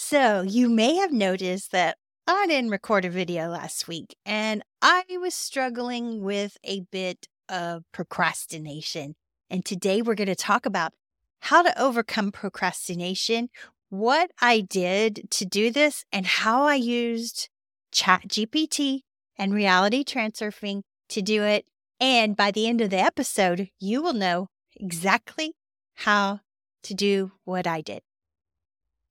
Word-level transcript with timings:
So, 0.00 0.42
you 0.42 0.68
may 0.68 0.94
have 0.94 1.12
noticed 1.12 1.72
that 1.72 1.96
I 2.24 2.46
didn't 2.46 2.70
record 2.70 3.04
a 3.04 3.10
video 3.10 3.48
last 3.48 3.88
week 3.88 4.14
and 4.24 4.62
I 4.80 5.02
was 5.20 5.34
struggling 5.34 6.22
with 6.22 6.56
a 6.62 6.82
bit 6.92 7.26
of 7.48 7.82
procrastination. 7.92 9.16
And 9.50 9.64
today 9.64 10.00
we're 10.00 10.14
going 10.14 10.28
to 10.28 10.36
talk 10.36 10.66
about 10.66 10.92
how 11.40 11.62
to 11.62 11.82
overcome 11.82 12.30
procrastination, 12.30 13.48
what 13.88 14.30
I 14.40 14.60
did 14.60 15.32
to 15.32 15.44
do 15.44 15.72
this, 15.72 16.04
and 16.12 16.26
how 16.26 16.62
I 16.62 16.76
used 16.76 17.48
ChatGPT 17.92 19.00
and 19.36 19.52
reality 19.52 20.04
transurfing 20.04 20.82
to 21.08 21.22
do 21.22 21.42
it. 21.42 21.64
And 21.98 22.36
by 22.36 22.52
the 22.52 22.68
end 22.68 22.80
of 22.80 22.90
the 22.90 23.00
episode, 23.00 23.70
you 23.80 24.00
will 24.00 24.14
know 24.14 24.46
exactly 24.76 25.54
how 25.96 26.38
to 26.84 26.94
do 26.94 27.32
what 27.44 27.66
I 27.66 27.80
did. 27.80 28.02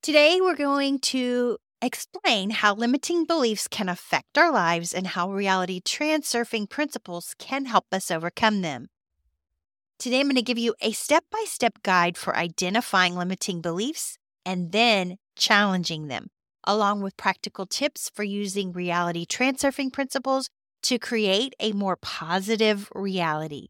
Today, 0.04 0.40
we're 0.40 0.56
going 0.56 1.00
to 1.00 1.58
explain 1.82 2.52
how 2.52 2.74
limiting 2.74 3.26
beliefs 3.26 3.68
can 3.68 3.90
affect 3.90 4.38
our 4.38 4.52
lives 4.52 4.94
and 4.94 5.08
how 5.08 5.32
reality 5.32 5.82
transurfing 5.82 6.70
principles 6.70 7.36
can 7.38 7.66
help 7.66 7.86
us 7.92 8.10
overcome 8.10 8.62
them. 8.62 8.88
Today, 10.00 10.20
I'm 10.20 10.28
going 10.28 10.36
to 10.36 10.42
give 10.42 10.58
you 10.58 10.76
a 10.82 10.92
step 10.92 11.26
by 11.32 11.44
step 11.46 11.82
guide 11.84 12.18
for 12.18 12.38
identifying 12.38 13.16
limiting 13.16 13.60
beliefs 13.60 14.18
and 14.46 14.72
then 14.72 15.18
challenging 15.36 16.08
them, 16.08 16.28
along 16.64 17.02
with 17.02 17.18
practical 17.18 17.66
tips 17.66 18.10
for 18.14 18.24
using 18.24 18.72
reality 18.72 19.26
transurfing 19.26 19.92
principles 19.92 20.50
to 20.84 21.00
create 21.00 21.54
a 21.60 21.74
more 21.74 21.98
positive 21.98 22.90
reality. 22.94 23.68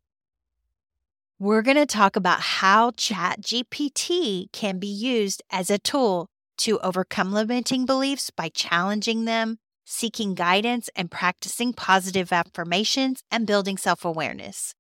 We're 1.40 1.62
going 1.62 1.78
to 1.78 1.86
talk 1.86 2.16
about 2.16 2.40
how 2.40 2.90
ChatGPT 2.92 4.52
can 4.52 4.80
be 4.80 4.88
used 4.88 5.44
as 5.52 5.70
a 5.70 5.78
tool 5.78 6.26
to 6.58 6.80
overcome 6.80 7.32
limiting 7.32 7.86
beliefs 7.86 8.32
by 8.32 8.50
challenging 8.50 9.26
them, 9.26 9.60
seeking 9.86 10.34
guidance, 10.34 10.90
and 10.96 11.12
practicing 11.12 11.74
positive 11.74 12.34
affirmations 12.34 13.22
and 13.30 13.46
building 13.46 13.78
self 13.78 14.04
awareness. 14.04 14.74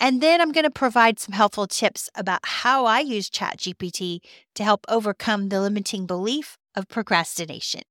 And 0.00 0.22
then 0.22 0.40
I'm 0.40 0.52
going 0.52 0.64
to 0.64 0.70
provide 0.70 1.18
some 1.18 1.34
helpful 1.34 1.66
tips 1.66 2.08
about 2.14 2.40
how 2.44 2.86
I 2.86 3.00
use 3.00 3.28
ChatGPT 3.28 4.20
to 4.54 4.64
help 4.64 4.86
overcome 4.88 5.50
the 5.50 5.60
limiting 5.60 6.06
belief 6.06 6.56
of 6.74 6.88
procrastination. 6.88 7.82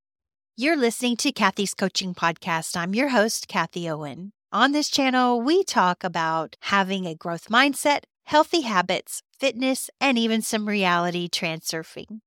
You're 0.58 0.78
listening 0.78 1.16
to 1.18 1.32
Kathie's 1.32 1.76
Coaching 1.76 2.16
Podcast. 2.16 2.76
I'm 2.76 2.96
your 2.96 3.10
host, 3.10 3.48
Kathie 3.48 3.88
Owen. 3.88 4.32
On 4.52 4.72
this 4.72 4.90
channel, 4.90 5.40
we 5.40 5.64
talk 5.64 6.04
about 6.04 6.56
having 6.62 7.06
a 7.06 7.14
growth 7.14 7.50
mindset, 7.50 8.06
healthy 8.24 8.62
habits, 8.62 9.22
fitness, 9.38 9.92
and 10.02 10.18
even 10.18 10.42
some 10.42 10.68
reality 10.68 11.30
transurfing. 11.30 12.22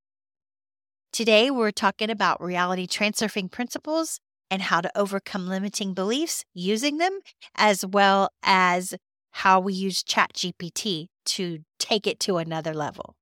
Today, 1.13 1.51
we're 1.51 1.73
talking 1.73 2.11
about 2.11 2.41
reality 2.41 2.87
transurfing 2.87 3.51
principles 3.51 4.21
and 4.53 4.63
how 4.63 4.81
to 4.81 4.97
overcome 4.97 5.49
limiting 5.49 5.95
beliefs 5.95 6.45
using 6.55 6.99
them, 6.99 7.19
as 7.57 7.85
well 7.85 8.29
as 8.45 8.95
how 9.33 9.59
we 9.59 9.75
use 9.75 10.05
ChatGPT 10.05 11.09
to 11.25 11.59
take 11.81 12.07
it 12.07 12.21
to 12.21 12.37
another 12.37 12.73
level. 12.73 13.17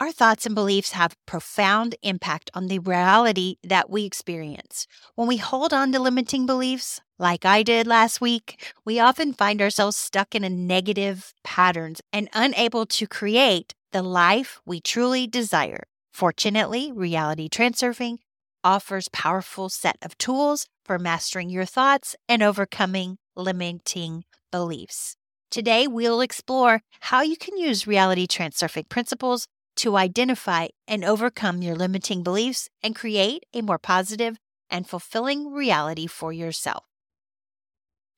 Our 0.00 0.10
thoughts 0.10 0.44
and 0.44 0.56
beliefs 0.56 0.90
have 0.90 1.14
profound 1.24 1.94
impact 2.02 2.50
on 2.52 2.66
the 2.66 2.80
reality 2.80 3.58
that 3.62 3.88
we 3.88 4.04
experience. 4.04 4.88
When 5.14 5.28
we 5.28 5.36
hold 5.36 5.72
on 5.72 5.92
to 5.92 6.00
limiting 6.00 6.46
beliefs, 6.46 7.00
like 7.16 7.44
I 7.44 7.62
did 7.62 7.86
last 7.86 8.20
week, 8.20 8.72
we 8.84 8.98
often 8.98 9.32
find 9.32 9.62
ourselves 9.62 9.96
stuck 9.96 10.34
in 10.34 10.42
a 10.42 10.50
negative 10.50 11.32
patterns 11.44 12.00
and 12.12 12.28
unable 12.34 12.86
to 12.86 13.06
create 13.06 13.72
the 13.92 14.02
life 14.02 14.60
we 14.66 14.80
truly 14.80 15.28
desire. 15.28 15.84
Fortunately, 16.12 16.90
reality 16.90 17.48
transurfing 17.48 18.18
offers 18.64 19.08
powerful 19.12 19.68
set 19.68 19.96
of 20.02 20.18
tools 20.18 20.66
for 20.84 20.98
mastering 20.98 21.50
your 21.50 21.66
thoughts 21.66 22.16
and 22.28 22.42
overcoming 22.42 23.18
limiting 23.36 24.24
beliefs. 24.50 25.14
Today, 25.52 25.86
we'll 25.86 26.20
explore 26.20 26.82
how 26.98 27.22
you 27.22 27.36
can 27.36 27.56
use 27.56 27.86
reality 27.86 28.26
transurfing 28.26 28.88
principles 28.88 29.46
to 29.76 29.96
identify 29.96 30.68
and 30.86 31.04
overcome 31.04 31.62
your 31.62 31.74
limiting 31.74 32.22
beliefs 32.22 32.68
and 32.82 32.94
create 32.94 33.44
a 33.52 33.62
more 33.62 33.78
positive 33.78 34.38
and 34.70 34.88
fulfilling 34.88 35.52
reality 35.52 36.06
for 36.06 36.32
yourself. 36.32 36.84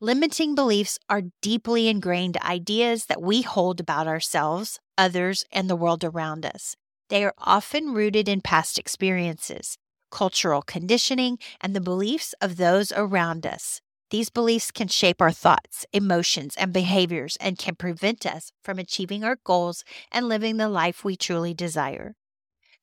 Limiting 0.01 0.55
beliefs 0.55 0.99
are 1.09 1.23
deeply 1.41 1.89
ingrained 1.89 2.37
ideas 2.39 3.07
that 3.07 3.23
we 3.23 3.43
hold 3.43 3.81
about 3.81 4.07
ourselves, 4.07 4.79
others, 4.99 5.45
and 5.51 5.71
the 5.71 5.77
world 5.77 6.05
around 6.05 6.45
us. 6.45 6.77
They 7.09 7.25
are 7.25 7.35
often 7.39 7.95
rooted 7.95 8.29
in 8.29 8.43
past 8.43 8.79
experiences, 8.79 9.79
cultural 10.11 10.61
conditioning, 10.61 11.39
and 11.61 11.75
the 11.75 11.81
beliefs 11.81 12.35
of 12.43 12.57
those 12.59 12.93
around 12.93 13.47
us. 13.47 13.81
These 14.11 14.31
beliefs 14.31 14.71
can 14.71 14.87
shape 14.87 15.21
our 15.21 15.33
thoughts, 15.33 15.85
emotions, 15.93 16.55
and 16.57 16.73
behaviors 16.73 17.37
and 17.41 17.59
can 17.59 17.75
prevent 17.75 18.25
us 18.25 18.53
from 18.63 18.79
achieving 18.79 19.25
our 19.25 19.39
goals 19.43 19.85
and 20.13 20.29
living 20.29 20.59
the 20.59 20.69
life 20.69 21.05
we 21.05 21.17
truly 21.17 21.55
desire. 21.55 22.15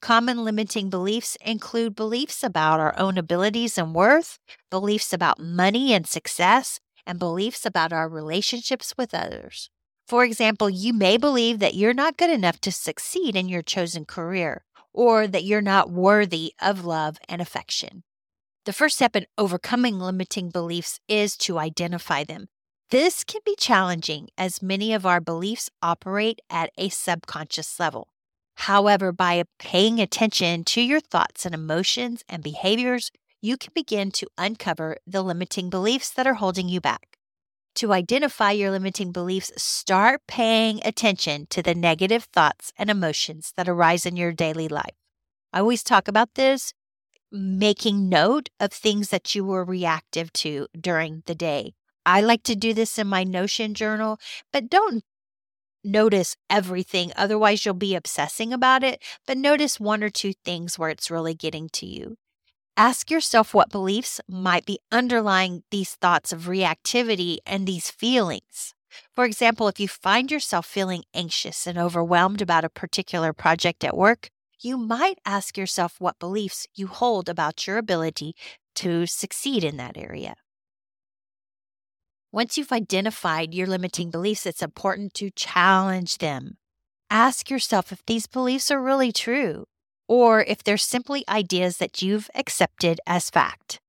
Common 0.01 0.43
limiting 0.43 0.89
beliefs 0.89 1.37
include 1.39 1.95
beliefs 1.95 2.43
about 2.43 2.81
our 2.81 2.93
own 2.99 3.17
abilities 3.17 3.77
and 3.77 3.95
worth, 3.95 4.37
beliefs 4.69 5.13
about 5.13 5.39
money 5.39 5.93
and 5.93 6.05
success, 6.05 6.81
and 7.07 7.19
beliefs 7.19 7.65
about 7.65 7.93
our 7.93 8.09
relationships 8.09 8.93
with 8.97 9.13
others. 9.13 9.69
For 10.05 10.25
example, 10.25 10.69
you 10.69 10.91
may 10.91 11.15
believe 11.15 11.59
that 11.59 11.75
you're 11.75 11.93
not 11.93 12.17
good 12.17 12.29
enough 12.31 12.59
to 12.61 12.71
succeed 12.71 13.37
in 13.37 13.47
your 13.47 13.61
chosen 13.61 14.03
career, 14.03 14.65
or 14.91 15.25
that 15.25 15.45
you're 15.45 15.61
not 15.61 15.89
worthy 15.89 16.53
of 16.61 16.83
love 16.83 17.17
and 17.29 17.41
affection. 17.41 18.03
The 18.65 18.71
first 18.73 18.95
step 18.95 19.17
in 19.17 19.25
overcoming 19.37 19.99
limiting 19.99 20.49
beliefs 20.49 21.01
is 21.09 21.35
to 21.37 21.59
identify 21.59 22.23
them. 22.23 22.47
This 22.91 23.25
can 23.25 23.41
be 23.45 23.57
challenging 23.57 24.29
as 24.37 24.61
many 24.61 24.93
of 24.93 25.05
our 25.05 25.19
beliefs 25.19 25.69
operate 25.81 26.39
at 26.49 26.69
a 26.77 26.87
subconscious 26.87 27.77
level. 27.77 28.07
However, 28.55 29.11
by 29.11 29.43
paying 29.59 29.99
attention 29.99 30.63
to 30.65 30.81
your 30.81 31.01
thoughts 31.01 31.45
and 31.45 31.53
emotions 31.53 32.23
and 32.29 32.41
behaviors, 32.41 33.11
you 33.41 33.57
can 33.57 33.71
begin 33.75 34.11
to 34.11 34.27
uncover 34.37 34.95
the 35.05 35.23
limiting 35.23 35.69
beliefs 35.69 36.09
that 36.11 36.27
are 36.27 36.35
holding 36.35 36.69
you 36.69 36.79
back. 36.79 37.17
To 37.75 37.91
identify 37.91 38.51
your 38.51 38.71
limiting 38.71 39.11
beliefs, 39.11 39.51
start 39.61 40.21
paying 40.25 40.79
attention 40.85 41.47
to 41.49 41.61
the 41.61 41.75
negative 41.75 42.25
thoughts 42.31 42.71
and 42.77 42.89
emotions 42.89 43.51
that 43.57 43.67
arise 43.67 44.05
in 44.05 44.15
your 44.15 44.31
daily 44.31 44.69
life. 44.69 44.95
I 45.51 45.59
always 45.59 45.83
talk 45.83 46.07
about 46.07 46.35
this 46.35 46.73
making 47.33 48.07
note 48.07 48.49
of 48.59 48.71
things 48.71 49.09
that 49.09 49.33
you 49.33 49.43
were 49.43 49.65
reactive 49.65 50.31
to 50.33 50.67
during 50.79 51.23
the 51.25 51.35
day. 51.35 51.73
I 52.05 52.21
like 52.21 52.43
to 52.43 52.55
do 52.55 52.73
this 52.73 52.99
in 52.99 53.07
my 53.07 53.23
Notion 53.23 53.73
journal, 53.73 54.19
but 54.51 54.69
don't 54.69 55.03
notice 55.83 56.35
everything. 56.49 57.11
Otherwise, 57.15 57.65
you'll 57.65 57.73
be 57.73 57.95
obsessing 57.95 58.53
about 58.53 58.83
it. 58.83 59.01
But 59.25 59.37
notice 59.37 59.79
one 59.79 60.03
or 60.03 60.09
two 60.09 60.33
things 60.45 60.77
where 60.77 60.89
it's 60.89 61.11
really 61.11 61.33
getting 61.33 61.69
to 61.69 61.85
you. 61.85 62.17
Ask 62.75 63.11
yourself 63.11 63.53
what 63.53 63.69
beliefs 63.69 64.19
might 64.27 64.65
be 64.65 64.79
underlying 64.91 65.63
these 65.69 65.95
thoughts 65.95 66.31
of 66.31 66.43
reactivity 66.43 67.37
and 67.45 67.67
these 67.67 67.91
feelings. 67.91 68.73
For 69.11 69.25
example, 69.25 69.67
if 69.67 69.79
you 69.79 69.87
find 69.87 70.31
yourself 70.31 70.65
feeling 70.65 71.03
anxious 71.13 71.67
and 71.67 71.77
overwhelmed 71.77 72.41
about 72.41 72.63
a 72.63 72.69
particular 72.69 73.33
project 73.33 73.83
at 73.83 73.97
work, 73.97 74.29
you 74.63 74.77
might 74.77 75.19
ask 75.25 75.57
yourself 75.57 75.99
what 75.99 76.19
beliefs 76.19 76.67
you 76.75 76.87
hold 76.87 77.27
about 77.27 77.67
your 77.67 77.77
ability 77.77 78.33
to 78.75 79.05
succeed 79.05 79.63
in 79.63 79.77
that 79.77 79.97
area. 79.97 80.35
Once 82.31 82.57
you've 82.57 82.71
identified 82.71 83.53
your 83.53 83.67
limiting 83.67 84.09
beliefs, 84.09 84.45
it's 84.45 84.63
important 84.63 85.13
to 85.13 85.29
challenge 85.31 86.17
them. 86.17 86.57
Ask 87.09 87.49
yourself 87.49 87.91
if 87.91 88.03
these 88.07 88.25
beliefs 88.25 88.71
are 88.71 88.81
really 88.81 89.11
true 89.11 89.65
or 90.07 90.41
if 90.41 90.63
they're 90.63 90.77
simply 90.77 91.23
ideas 91.29 91.77
that 91.77 92.01
you've 92.01 92.29
accepted 92.33 92.99
as 93.05 93.29
fact. 93.29 93.79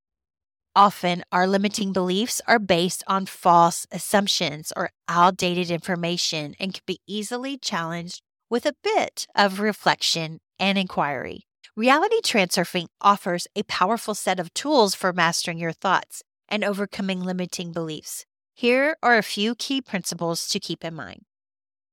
Often, 0.76 1.22
our 1.30 1.46
limiting 1.46 1.92
beliefs 1.92 2.40
are 2.46 2.58
based 2.58 3.04
on 3.06 3.26
false 3.26 3.86
assumptions 3.92 4.72
or 4.76 4.90
outdated 5.08 5.70
information 5.70 6.54
and 6.58 6.74
can 6.74 6.82
be 6.84 7.00
easily 7.06 7.56
challenged 7.56 8.20
with 8.50 8.66
a 8.66 8.74
bit 8.82 9.26
of 9.34 9.60
reflection 9.60 10.40
and 10.58 10.78
inquiry. 10.78 11.46
Reality 11.76 12.20
transurfing 12.22 12.86
offers 13.00 13.48
a 13.56 13.64
powerful 13.64 14.14
set 14.14 14.38
of 14.38 14.54
tools 14.54 14.94
for 14.94 15.12
mastering 15.12 15.58
your 15.58 15.72
thoughts 15.72 16.22
and 16.48 16.62
overcoming 16.62 17.20
limiting 17.20 17.72
beliefs. 17.72 18.24
Here 18.54 18.96
are 19.02 19.18
a 19.18 19.22
few 19.22 19.56
key 19.56 19.80
principles 19.80 20.46
to 20.48 20.60
keep 20.60 20.84
in 20.84 20.94
mind. 20.94 21.22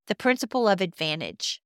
The 0.07 0.15
principle 0.15 0.67
of 0.67 0.81
advantage. 0.81 1.61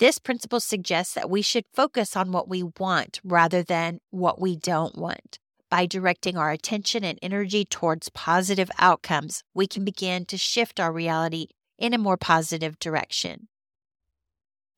This 0.00 0.18
principle 0.18 0.58
suggests 0.58 1.14
that 1.14 1.30
we 1.30 1.42
should 1.42 1.64
focus 1.72 2.16
on 2.16 2.32
what 2.32 2.48
we 2.48 2.64
want 2.64 3.20
rather 3.22 3.62
than 3.62 4.00
what 4.10 4.40
we 4.40 4.56
don't 4.56 4.98
want. 4.98 5.38
By 5.70 5.86
directing 5.86 6.36
our 6.36 6.50
attention 6.50 7.04
and 7.04 7.18
energy 7.22 7.64
towards 7.64 8.08
positive 8.08 8.70
outcomes, 8.78 9.44
we 9.54 9.66
can 9.68 9.84
begin 9.84 10.24
to 10.26 10.36
shift 10.36 10.80
our 10.80 10.92
reality 10.92 11.46
in 11.78 11.94
a 11.94 11.98
more 11.98 12.16
positive 12.16 12.78
direction. 12.78 13.48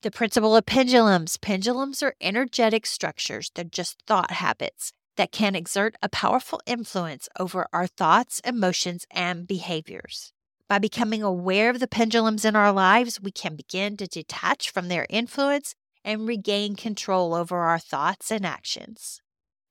The 0.02 0.10
principle 0.10 0.54
of 0.54 0.66
pendulums. 0.66 1.36
Pendulums 1.36 2.02
are 2.02 2.14
energetic 2.20 2.86
structures, 2.86 3.50
they're 3.54 3.64
just 3.64 4.02
thought 4.06 4.30
habits 4.30 4.92
that 5.16 5.32
can 5.32 5.54
exert 5.54 5.96
a 6.02 6.08
powerful 6.08 6.60
influence 6.66 7.28
over 7.38 7.66
our 7.72 7.86
thoughts, 7.86 8.40
emotions, 8.40 9.06
and 9.10 9.46
behaviors. 9.46 10.32
By 10.68 10.78
becoming 10.78 11.22
aware 11.22 11.70
of 11.70 11.80
the 11.80 11.88
pendulums 11.88 12.44
in 12.44 12.56
our 12.56 12.72
lives, 12.72 13.20
we 13.20 13.30
can 13.30 13.56
begin 13.56 13.96
to 13.96 14.06
detach 14.06 14.70
from 14.70 14.88
their 14.88 15.06
influence 15.08 15.74
and 16.04 16.28
regain 16.28 16.76
control 16.76 17.34
over 17.34 17.58
our 17.58 17.78
thoughts 17.78 18.30
and 18.30 18.44
actions. 18.44 19.20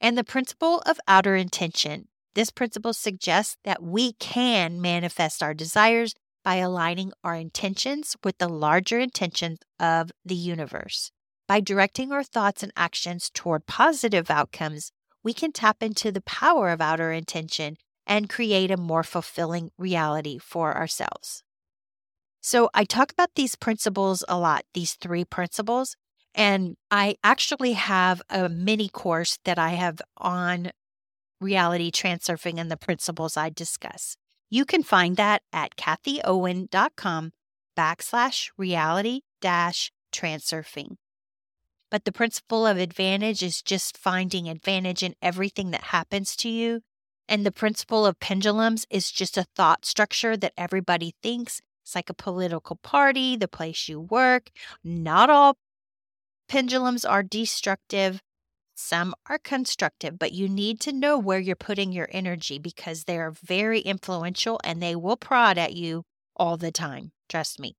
And 0.01 0.17
the 0.17 0.23
principle 0.23 0.81
of 0.85 0.99
outer 1.07 1.35
intention. 1.35 2.07
This 2.33 2.49
principle 2.49 2.93
suggests 2.93 3.57
that 3.63 3.81
we 3.81 4.13
can 4.13 4.81
manifest 4.81 5.41
our 5.41 5.53
desires 5.53 6.13
by 6.45 6.57
aligning 6.57 7.11
our 7.23 7.35
intentions 7.35 8.15
with 8.23 8.37
the 8.37 8.47
larger 8.47 8.99
intentions 8.99 9.57
of 9.79 10.11
the 10.23 10.35
universe. 10.35 11.11
By 11.47 11.59
directing 11.59 12.11
our 12.11 12.23
thoughts 12.23 12.61
and 12.63 12.71
actions 12.77 13.31
toward 13.33 13.65
positive 13.65 14.29
outcomes, 14.29 14.91
we 15.23 15.33
can 15.33 15.51
tap 15.51 15.81
into 15.81 16.11
the 16.11 16.21
power 16.21 16.69
of 16.69 16.81
outer 16.81 17.11
intention 17.11 17.77
and 18.05 18.29
create 18.29 18.69
a 18.69 18.77
more 18.77 19.03
fulfilling 19.03 19.71
reality 19.77 20.37
for 20.37 20.77
ourselves. 20.77 21.43
So, 22.41 22.69
I 22.75 22.83
talk 22.83 23.11
about 23.11 23.31
these 23.35 23.55
principles 23.55 24.23
a 24.29 24.37
lot, 24.37 24.65
these 24.75 24.93
three 24.93 25.25
principles, 25.25 25.95
and 26.35 26.75
I 26.91 27.15
actually 27.23 27.73
have 27.73 28.21
a 28.29 28.49
mini 28.49 28.87
course 28.87 29.39
that 29.45 29.57
I 29.57 29.69
have 29.69 29.99
on 30.17 30.71
reality 31.41 31.89
transurfing 31.89 32.59
and 32.59 32.69
the 32.69 32.77
principles 32.77 33.35
I 33.35 33.49
discuss. 33.49 34.17
You 34.55 34.63
can 34.63 34.83
find 34.83 35.17
that 35.17 35.41
at 35.51 35.75
kathieowen.com 35.75 37.33
backslash 37.77 38.51
reality 38.57 39.19
dash 39.41 39.91
transurfing. 40.13 40.95
But 41.91 42.05
the 42.05 42.13
principle 42.13 42.65
of 42.65 42.77
advantage 42.77 43.43
is 43.43 43.61
just 43.61 43.97
finding 43.97 44.47
advantage 44.47 45.03
in 45.03 45.15
everything 45.21 45.71
that 45.71 45.91
happens 45.91 46.37
to 46.37 46.47
you. 46.47 46.79
And 47.27 47.45
the 47.45 47.51
principle 47.51 48.05
of 48.05 48.21
pendulums 48.21 48.85
is 48.89 49.11
just 49.11 49.37
a 49.37 49.43
thought 49.57 49.83
structure 49.83 50.37
that 50.37 50.53
everybody 50.55 51.15
thinks. 51.21 51.59
It's 51.83 51.93
like 51.93 52.09
a 52.09 52.13
political 52.13 52.77
party, 52.77 53.35
the 53.35 53.49
place 53.49 53.89
you 53.89 53.99
work. 53.99 54.51
Not 54.85 55.29
all 55.29 55.57
pendulums 56.47 57.03
are 57.03 57.23
destructive. 57.23 58.21
Some 58.75 59.15
are 59.27 59.39
constructive, 59.39 60.19
but 60.19 60.33
you 60.33 60.49
need 60.49 60.81
to 60.81 60.91
know 60.91 61.17
where 61.17 61.39
you're 61.39 61.55
putting 61.55 61.93
your 61.93 62.09
energy 62.11 62.59
because 62.59 63.05
they 63.05 63.17
are 63.17 63.31
very 63.31 63.79
influential 63.79 64.59
and 64.63 64.81
they 64.81 64.95
will 64.95 65.17
prod 65.17 65.57
at 65.57 65.73
you 65.73 66.03
all 66.35 66.57
the 66.57 66.71
time. 66.71 67.11
Trust 67.29 67.59
me. 67.59 67.75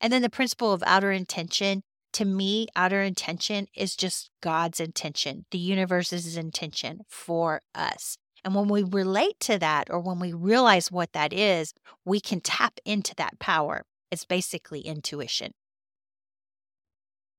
And 0.00 0.12
then 0.12 0.22
the 0.22 0.30
principle 0.30 0.72
of 0.72 0.82
outer 0.86 1.10
intention 1.10 1.82
to 2.14 2.24
me, 2.24 2.68
outer 2.74 3.02
intention 3.02 3.66
is 3.76 3.94
just 3.94 4.30
God's 4.40 4.80
intention, 4.80 5.44
the 5.50 5.58
universe's 5.58 6.36
intention 6.36 7.00
for 7.08 7.60
us. 7.74 8.16
And 8.44 8.54
when 8.54 8.68
we 8.68 8.82
relate 8.82 9.38
to 9.40 9.58
that 9.58 9.88
or 9.90 10.00
when 10.00 10.18
we 10.18 10.32
realize 10.32 10.90
what 10.90 11.12
that 11.12 11.32
is, 11.32 11.74
we 12.04 12.20
can 12.20 12.40
tap 12.40 12.78
into 12.84 13.14
that 13.16 13.38
power. 13.38 13.84
It's 14.10 14.24
basically 14.24 14.80
intuition. 14.80 15.52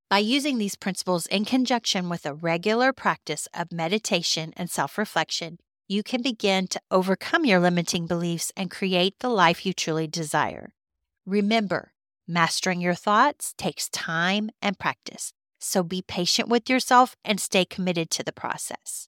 By 0.09 0.19
using 0.19 0.57
these 0.57 0.75
principles 0.75 1.27
in 1.27 1.45
conjunction 1.45 2.09
with 2.09 2.25
a 2.25 2.33
regular 2.33 2.91
practice 2.93 3.47
of 3.53 3.71
meditation 3.71 4.53
and 4.57 4.69
self 4.69 4.97
reflection, 4.97 5.59
you 5.87 6.03
can 6.03 6.21
begin 6.21 6.67
to 6.67 6.81
overcome 6.91 7.45
your 7.45 7.59
limiting 7.59 8.07
beliefs 8.07 8.51
and 8.57 8.71
create 8.71 9.19
the 9.19 9.29
life 9.29 9.65
you 9.65 9.73
truly 9.73 10.07
desire. 10.07 10.73
Remember, 11.25 11.93
Mastering 12.31 12.79
your 12.79 12.93
thoughts 12.93 13.55
takes 13.57 13.89
time 13.89 14.51
and 14.61 14.77
practice, 14.77 15.33
so 15.57 15.81
be 15.81 16.03
patient 16.03 16.47
with 16.47 16.69
yourself 16.69 17.15
and 17.25 17.41
stay 17.41 17.65
committed 17.65 18.11
to 18.11 18.21
the 18.21 18.31
process. 18.31 19.07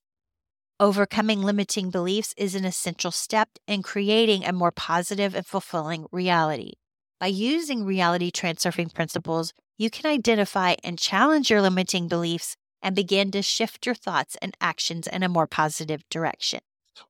Overcoming 0.80 1.40
limiting 1.40 1.90
beliefs 1.90 2.34
is 2.36 2.56
an 2.56 2.64
essential 2.64 3.12
step 3.12 3.48
in 3.68 3.84
creating 3.84 4.44
a 4.44 4.52
more 4.52 4.72
positive 4.72 5.36
and 5.36 5.46
fulfilling 5.46 6.06
reality. 6.10 6.72
By 7.20 7.28
using 7.28 7.84
reality 7.84 8.32
transurfing 8.32 8.92
principles, 8.92 9.54
you 9.82 9.90
can 9.90 10.08
identify 10.08 10.76
and 10.84 10.96
challenge 10.96 11.50
your 11.50 11.60
limiting 11.60 12.06
beliefs 12.06 12.56
and 12.80 12.94
begin 12.94 13.32
to 13.32 13.42
shift 13.42 13.84
your 13.84 13.96
thoughts 13.96 14.36
and 14.40 14.56
actions 14.60 15.08
in 15.08 15.24
a 15.24 15.28
more 15.28 15.48
positive 15.48 16.08
direction. 16.08 16.60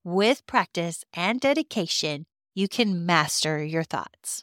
With 0.03 0.47
practice 0.47 1.05
and 1.13 1.39
dedication, 1.39 2.25
you 2.55 2.69
can 2.69 3.05
master 3.05 3.63
your 3.63 3.85
thoughts. 3.85 4.43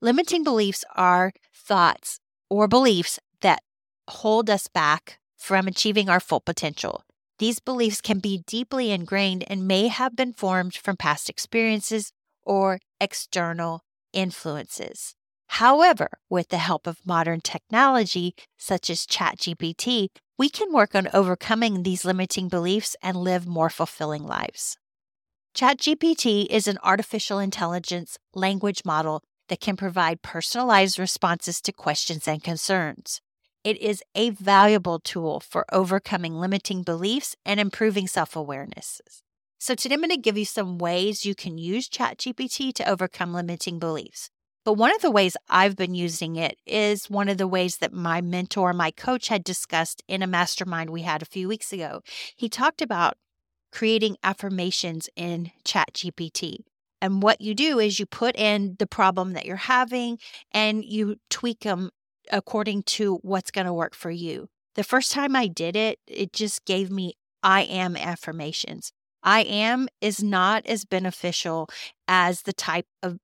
Limiting 0.00 0.44
beliefs 0.44 0.84
are 0.94 1.32
thoughts 1.52 2.20
or 2.48 2.68
beliefs 2.68 3.18
that 3.40 3.60
hold 4.08 4.48
us 4.48 4.68
back 4.68 5.18
from 5.36 5.66
achieving 5.66 6.08
our 6.08 6.20
full 6.20 6.40
potential. 6.40 7.02
These 7.40 7.58
beliefs 7.58 8.00
can 8.00 8.20
be 8.20 8.44
deeply 8.46 8.92
ingrained 8.92 9.42
and 9.48 9.66
may 9.66 9.88
have 9.88 10.14
been 10.14 10.32
formed 10.32 10.76
from 10.76 10.96
past 10.96 11.28
experiences 11.28 12.12
or 12.44 12.78
external 13.00 13.80
influences. 14.12 15.16
However, 15.48 16.10
with 16.28 16.48
the 16.48 16.58
help 16.58 16.86
of 16.86 17.04
modern 17.04 17.40
technology 17.40 18.34
such 18.56 18.90
as 18.90 19.06
ChatGPT, 19.06 20.08
we 20.38 20.48
can 20.48 20.72
work 20.72 20.94
on 20.94 21.08
overcoming 21.12 21.82
these 21.82 22.04
limiting 22.04 22.48
beliefs 22.48 22.94
and 23.02 23.16
live 23.16 23.46
more 23.46 23.70
fulfilling 23.70 24.24
lives. 24.24 24.76
ChatGPT 25.54 26.46
is 26.46 26.68
an 26.68 26.78
artificial 26.84 27.38
intelligence 27.38 28.18
language 28.34 28.84
model 28.84 29.22
that 29.48 29.60
can 29.60 29.76
provide 29.76 30.22
personalized 30.22 30.98
responses 30.98 31.60
to 31.62 31.72
questions 31.72 32.28
and 32.28 32.44
concerns. 32.44 33.20
It 33.64 33.80
is 33.80 34.02
a 34.14 34.30
valuable 34.30 35.00
tool 35.00 35.40
for 35.40 35.64
overcoming 35.72 36.34
limiting 36.34 36.82
beliefs 36.82 37.34
and 37.44 37.58
improving 37.58 38.06
self 38.06 38.36
awareness. 38.36 39.00
So, 39.58 39.74
today 39.74 39.94
I'm 39.94 40.00
going 40.00 40.10
to 40.10 40.16
give 40.16 40.38
you 40.38 40.44
some 40.44 40.78
ways 40.78 41.24
you 41.26 41.34
can 41.34 41.58
use 41.58 41.88
ChatGPT 41.88 42.72
to 42.74 42.88
overcome 42.88 43.32
limiting 43.32 43.80
beliefs. 43.80 44.30
But 44.68 44.74
one 44.74 44.94
of 44.94 45.00
the 45.00 45.10
ways 45.10 45.34
I've 45.48 45.76
been 45.76 45.94
using 45.94 46.36
it 46.36 46.58
is 46.66 47.08
one 47.08 47.30
of 47.30 47.38
the 47.38 47.48
ways 47.48 47.78
that 47.78 47.90
my 47.90 48.20
mentor, 48.20 48.74
my 48.74 48.90
coach, 48.90 49.28
had 49.28 49.42
discussed 49.42 50.02
in 50.06 50.22
a 50.22 50.26
mastermind 50.26 50.90
we 50.90 51.00
had 51.00 51.22
a 51.22 51.24
few 51.24 51.48
weeks 51.48 51.72
ago. 51.72 52.02
He 52.36 52.50
talked 52.50 52.82
about 52.82 53.16
creating 53.72 54.18
affirmations 54.22 55.08
in 55.16 55.52
ChatGPT. 55.64 56.64
And 57.00 57.22
what 57.22 57.40
you 57.40 57.54
do 57.54 57.78
is 57.78 57.98
you 57.98 58.04
put 58.04 58.36
in 58.36 58.76
the 58.78 58.86
problem 58.86 59.32
that 59.32 59.46
you're 59.46 59.56
having 59.56 60.18
and 60.52 60.84
you 60.84 61.16
tweak 61.30 61.60
them 61.60 61.88
according 62.30 62.82
to 62.98 63.20
what's 63.22 63.50
going 63.50 63.66
to 63.66 63.72
work 63.72 63.94
for 63.94 64.10
you. 64.10 64.50
The 64.74 64.84
first 64.84 65.12
time 65.12 65.34
I 65.34 65.46
did 65.46 65.76
it, 65.76 65.98
it 66.06 66.34
just 66.34 66.66
gave 66.66 66.90
me 66.90 67.14
I 67.42 67.62
am 67.62 67.96
affirmations. 67.96 68.92
I 69.22 69.44
am 69.44 69.88
is 70.02 70.22
not 70.22 70.66
as 70.66 70.84
beneficial 70.84 71.70
as 72.06 72.42
the 72.42 72.52
type 72.52 72.86
of 73.02 73.18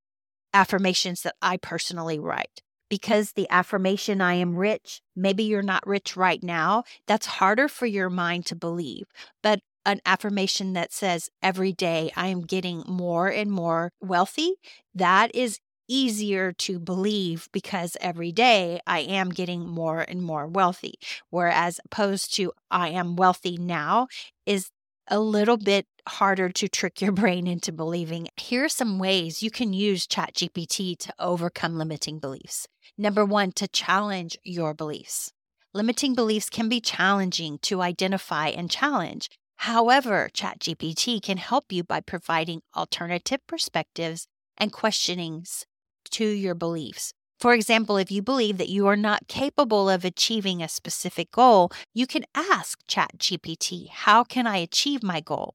affirmations 0.54 1.22
that 1.22 1.34
I 1.42 1.58
personally 1.58 2.18
write. 2.18 2.62
Because 2.90 3.32
the 3.32 3.48
affirmation, 3.50 4.20
I 4.20 4.34
am 4.34 4.56
rich, 4.56 5.00
maybe 5.16 5.42
you're 5.44 5.62
not 5.62 5.86
rich 5.86 6.16
right 6.16 6.42
now, 6.42 6.84
that's 7.06 7.26
harder 7.26 7.68
for 7.68 7.86
your 7.86 8.10
mind 8.10 8.46
to 8.46 8.56
believe. 8.56 9.06
But 9.42 9.60
an 9.86 10.00
affirmation 10.06 10.72
that 10.74 10.92
says 10.92 11.28
every 11.42 11.72
day 11.72 12.10
I 12.16 12.28
am 12.28 12.42
getting 12.42 12.84
more 12.86 13.28
and 13.28 13.50
more 13.50 13.90
wealthy, 14.00 14.54
that 14.94 15.34
is 15.34 15.58
easier 15.88 16.52
to 16.52 16.78
believe 16.78 17.48
because 17.52 17.96
every 18.00 18.32
day 18.32 18.80
I 18.86 19.00
am 19.00 19.28
getting 19.30 19.66
more 19.68 20.00
and 20.00 20.22
more 20.22 20.46
wealthy. 20.46 20.94
Whereas 21.30 21.80
opposed 21.84 22.34
to 22.36 22.52
I 22.70 22.88
am 22.90 23.16
wealthy 23.16 23.58
now 23.58 24.08
is 24.46 24.70
a 25.08 25.20
little 25.20 25.56
bit 25.56 25.86
harder 26.08 26.48
to 26.50 26.68
trick 26.68 27.00
your 27.00 27.12
brain 27.20 27.46
into 27.46 27.72
believing. 27.72 28.28
Here 28.36 28.64
are 28.64 28.68
some 28.68 28.98
ways 28.98 29.42
you 29.42 29.50
can 29.50 29.72
use 29.72 30.06
ChatGPT 30.06 30.98
to 30.98 31.14
overcome 31.18 31.78
limiting 31.78 32.18
beliefs. 32.18 32.66
Number 32.96 33.24
one, 33.24 33.52
to 33.52 33.68
challenge 33.68 34.36
your 34.44 34.74
beliefs. 34.74 35.32
Limiting 35.72 36.14
beliefs 36.14 36.48
can 36.48 36.68
be 36.68 36.80
challenging 36.80 37.58
to 37.62 37.82
identify 37.82 38.48
and 38.48 38.70
challenge. 38.70 39.28
However, 39.56 40.30
ChatGPT 40.32 41.20
can 41.22 41.38
help 41.38 41.72
you 41.72 41.82
by 41.82 42.00
providing 42.00 42.60
alternative 42.76 43.40
perspectives 43.46 44.26
and 44.56 44.72
questionings 44.72 45.64
to 46.10 46.24
your 46.24 46.54
beliefs. 46.54 47.12
For 47.44 47.52
example, 47.52 47.98
if 47.98 48.10
you 48.10 48.22
believe 48.22 48.56
that 48.56 48.70
you 48.70 48.86
are 48.86 48.96
not 48.96 49.28
capable 49.28 49.90
of 49.90 50.02
achieving 50.02 50.62
a 50.62 50.66
specific 50.66 51.30
goal, 51.30 51.70
you 51.92 52.06
can 52.06 52.24
ask 52.34 52.78
ChatGPT, 52.86 53.90
How 53.90 54.24
can 54.24 54.46
I 54.46 54.56
achieve 54.56 55.02
my 55.02 55.20
goal? 55.20 55.54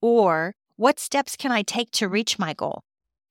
Or, 0.00 0.54
What 0.76 0.98
steps 0.98 1.36
can 1.36 1.52
I 1.52 1.60
take 1.60 1.90
to 1.90 2.08
reach 2.08 2.38
my 2.38 2.54
goal? 2.54 2.84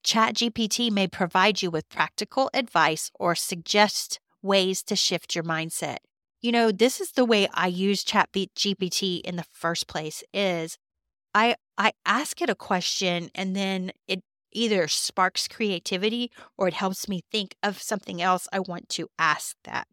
ChatGPT 0.05 0.91
may 0.91 1.07
provide 1.07 1.63
you 1.63 1.71
with 1.71 1.89
practical 1.89 2.51
advice 2.53 3.09
or 3.19 3.33
suggest 3.33 4.19
ways 4.43 4.83
to 4.83 4.95
shift 4.95 5.33
your 5.33 5.43
mindset 5.43 5.97
you 6.41 6.51
know, 6.51 6.71
this 6.71 7.01
is 7.01 7.13
the 7.13 7.25
way 7.25 7.47
I 7.55 7.65
use 7.65 8.03
Chat 8.03 8.29
GPT 8.31 9.21
in 9.21 9.35
the 9.35 9.45
first 9.51 9.87
place 9.87 10.23
is 10.31 10.77
I 11.33 11.55
I 11.75 11.93
ask 12.05 12.39
it 12.39 12.51
a 12.51 12.55
question 12.55 13.31
and 13.33 13.55
then 13.55 13.93
it 14.07 14.21
either 14.55 14.87
sparks 14.87 15.47
creativity 15.47 16.31
or 16.57 16.67
it 16.67 16.73
helps 16.73 17.07
me 17.07 17.21
think 17.31 17.55
of 17.61 17.81
something 17.81 18.21
else 18.21 18.47
I 18.53 18.59
want 18.59 18.89
to 18.89 19.09
ask 19.19 19.55
that. 19.65 19.87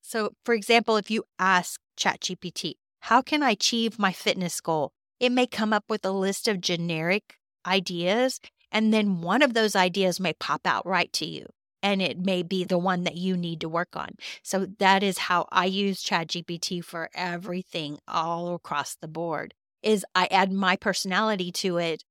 So, 0.00 0.30
for 0.44 0.54
example, 0.54 0.96
if 0.96 1.10
you 1.10 1.24
ask 1.38 1.80
ChatGPT, 1.98 2.74
how 3.00 3.20
can 3.20 3.42
I 3.42 3.50
achieve 3.50 3.98
my 3.98 4.12
fitness 4.12 4.60
goal? 4.60 4.92
It 5.20 5.32
may 5.32 5.46
come 5.46 5.72
up 5.72 5.84
with 5.88 6.04
a 6.04 6.10
list 6.10 6.48
of 6.48 6.60
generic 6.60 7.34
ideas, 7.66 8.40
and 8.72 8.92
then 8.92 9.20
one 9.20 9.42
of 9.42 9.54
those 9.54 9.76
ideas 9.76 10.18
may 10.18 10.32
pop 10.32 10.66
out 10.66 10.86
right 10.86 11.12
to 11.14 11.26
you. 11.26 11.46
And 11.82 12.02
it 12.02 12.18
may 12.18 12.42
be 12.42 12.64
the 12.64 12.78
one 12.78 13.04
that 13.04 13.16
you 13.16 13.36
need 13.36 13.60
to 13.60 13.68
work 13.68 13.94
on. 13.94 14.10
So 14.42 14.66
that 14.78 15.02
is 15.02 15.18
how 15.18 15.46
I 15.52 15.66
use 15.66 16.02
ChatGPT 16.02 16.82
for 16.82 17.08
everything 17.14 17.98
all 18.08 18.54
across 18.54 18.96
the 18.96 19.08
board. 19.08 19.54
Is 19.82 20.04
I 20.14 20.26
add 20.30 20.50
my 20.50 20.74
personality 20.74 21.52
to 21.52 21.76
it, 21.76 22.02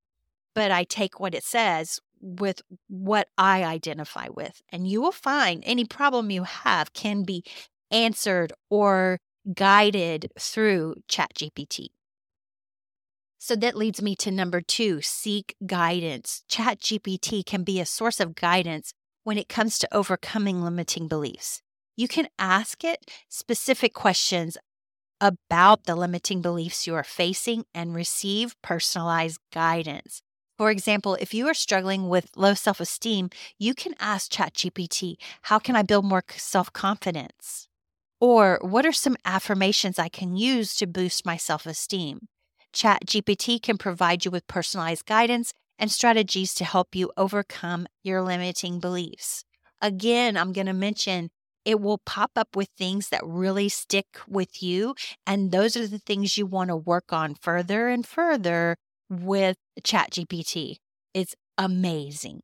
but 0.57 0.71
I 0.71 0.85
take 0.85 1.19
what 1.19 1.35
it 1.35 1.43
says 1.43 1.99
with 2.19 2.63
what 2.87 3.27
I 3.37 3.63
identify 3.63 4.25
with. 4.27 4.59
And 4.71 4.87
you 4.87 4.99
will 4.99 5.11
find 5.11 5.61
any 5.67 5.85
problem 5.85 6.31
you 6.31 6.45
have 6.45 6.93
can 6.93 7.21
be 7.21 7.43
answered 7.91 8.53
or 8.71 9.19
guided 9.53 10.31
through 10.39 10.95
ChatGPT. 11.07 11.89
So 13.37 13.55
that 13.55 13.77
leads 13.77 14.01
me 14.01 14.15
to 14.15 14.31
number 14.31 14.59
two 14.59 14.99
seek 15.03 15.55
guidance. 15.63 16.41
ChatGPT 16.49 17.45
can 17.45 17.63
be 17.63 17.79
a 17.79 17.85
source 17.85 18.19
of 18.19 18.33
guidance 18.33 18.95
when 19.23 19.37
it 19.37 19.49
comes 19.49 19.77
to 19.77 19.95
overcoming 19.95 20.63
limiting 20.63 21.07
beliefs. 21.07 21.61
You 21.95 22.07
can 22.07 22.29
ask 22.39 22.83
it 22.83 23.11
specific 23.29 23.93
questions 23.93 24.57
about 25.21 25.83
the 25.83 25.95
limiting 25.95 26.41
beliefs 26.41 26.87
you 26.87 26.95
are 26.95 27.03
facing 27.03 27.65
and 27.75 27.93
receive 27.93 28.59
personalized 28.63 29.39
guidance. 29.53 30.23
For 30.57 30.71
example, 30.71 31.15
if 31.19 31.35
you 31.35 31.47
are 31.47 31.53
struggling 31.53 32.09
with 32.09 32.31
low 32.35 32.55
self 32.55 32.79
esteem, 32.79 33.29
you 33.59 33.75
can 33.75 33.93
ask 33.99 34.31
ChatGPT, 34.31 35.17
How 35.43 35.59
can 35.59 35.75
I 35.75 35.83
build 35.83 36.05
more 36.05 36.23
self 36.35 36.73
confidence? 36.73 37.67
Or 38.19 38.57
what 38.61 38.85
are 38.85 38.91
some 38.91 39.17
affirmations 39.23 39.99
I 39.99 40.09
can 40.09 40.35
use 40.35 40.75
to 40.77 40.87
boost 40.87 41.25
my 41.25 41.37
self 41.37 41.67
esteem? 41.67 42.27
ChatGPT 42.73 43.61
can 43.61 43.77
provide 43.77 44.25
you 44.25 44.31
with 44.31 44.47
personalized 44.47 45.05
guidance 45.05 45.53
and 45.77 45.91
strategies 45.91 46.55
to 46.55 46.65
help 46.65 46.95
you 46.95 47.11
overcome 47.17 47.85
your 48.03 48.23
limiting 48.23 48.79
beliefs. 48.79 49.45
Again, 49.79 50.35
I'm 50.35 50.53
going 50.53 50.67
to 50.67 50.73
mention 50.73 51.29
it 51.65 51.79
will 51.79 51.99
pop 51.99 52.31
up 52.35 52.55
with 52.55 52.69
things 52.77 53.09
that 53.09 53.21
really 53.23 53.69
stick 53.69 54.07
with 54.27 54.63
you. 54.63 54.95
And 55.27 55.51
those 55.51 55.77
are 55.77 55.85
the 55.85 55.99
things 55.99 56.37
you 56.37 56.47
want 56.47 56.69
to 56.69 56.75
work 56.75 57.13
on 57.13 57.35
further 57.35 57.89
and 57.89 58.07
further 58.07 58.77
with 59.09 59.57
ChatGPT. 59.81 60.77
It's 61.13 61.35
amazing. 61.57 62.41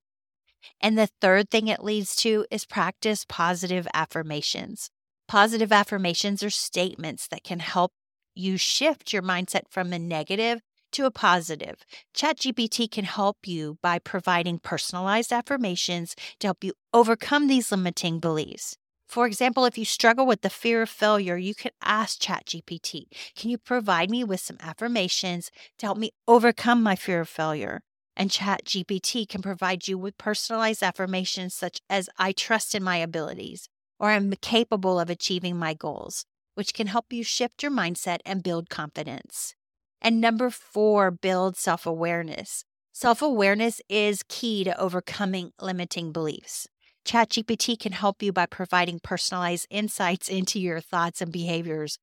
And 0.81 0.97
the 0.97 1.09
third 1.21 1.49
thing 1.49 1.67
it 1.67 1.83
leads 1.83 2.15
to 2.17 2.45
is 2.49 2.65
practice 2.65 3.25
positive 3.27 3.87
affirmations. 3.93 4.89
Positive 5.27 5.71
affirmations 5.71 6.43
are 6.43 6.49
statements 6.49 7.27
that 7.27 7.43
can 7.43 7.59
help 7.59 7.91
you 8.35 8.57
shift 8.57 9.13
your 9.13 9.21
mindset 9.21 9.63
from 9.69 9.93
a 9.93 9.99
negative 9.99 10.61
to 10.93 11.05
a 11.05 11.11
positive. 11.11 11.83
ChatGPT 12.15 12.89
can 12.89 13.05
help 13.05 13.37
you 13.45 13.77
by 13.81 13.99
providing 13.99 14.59
personalized 14.59 15.31
affirmations 15.31 16.15
to 16.39 16.47
help 16.47 16.63
you 16.63 16.73
overcome 16.93 17.47
these 17.47 17.71
limiting 17.71 18.19
beliefs. 18.19 18.77
For 19.13 19.27
example, 19.27 19.65
if 19.65 19.77
you 19.77 19.85
struggle 19.85 20.25
with 20.25 20.41
the 20.41 20.49
fear 20.49 20.81
of 20.81 20.89
failure, 20.89 21.37
you 21.37 21.53
can 21.53 21.69
ask 21.83 22.19
ChatGPT, 22.19 23.05
Can 23.35 23.51
you 23.51 23.59
provide 23.59 24.09
me 24.09 24.23
with 24.23 24.39
some 24.39 24.57
affirmations 24.59 25.51
to 25.77 25.85
help 25.85 25.99
me 25.99 26.13
overcome 26.27 26.81
my 26.81 26.95
fear 26.95 27.21
of 27.21 27.29
failure? 27.29 27.83
And 28.15 28.31
ChatGPT 28.31 29.29
can 29.29 29.43
provide 29.43 29.87
you 29.87 29.99
with 29.99 30.17
personalized 30.17 30.81
affirmations 30.81 31.53
such 31.53 31.79
as 31.91 32.09
I 32.17 32.31
trust 32.31 32.73
in 32.73 32.81
my 32.83 32.97
abilities 32.97 33.69
or 33.99 34.09
I'm 34.09 34.33
capable 34.41 34.99
of 34.99 35.11
achieving 35.11 35.57
my 35.57 35.75
goals 35.75 36.25
which 36.55 36.73
can 36.73 36.87
help 36.87 37.13
you 37.13 37.23
shift 37.23 37.61
your 37.61 37.71
mindset 37.71 38.17
and 38.25 38.41
build 38.41 38.71
confidence. 38.71 39.53
And 40.01 40.21
number 40.21 40.49
four, 40.49 41.11
build 41.11 41.55
self 41.55 41.85
awareness. 41.85 42.65
Self 42.93 43.21
awareness 43.21 43.79
is 43.87 44.23
key 44.27 44.63
to 44.63 44.75
overcoming 44.79 45.51
limiting 45.61 46.11
beliefs. 46.11 46.67
ChatGPT 47.05 47.79
can 47.79 47.91
help 47.91 48.23
you 48.23 48.31
by 48.31 48.45
providing 48.45 48.99
personalized 48.99 49.67
insights 49.69 50.29
into 50.39 50.59
your 50.59 50.79
thoughts 50.79 51.21
and 51.21 51.31
behaviors. 51.31 51.97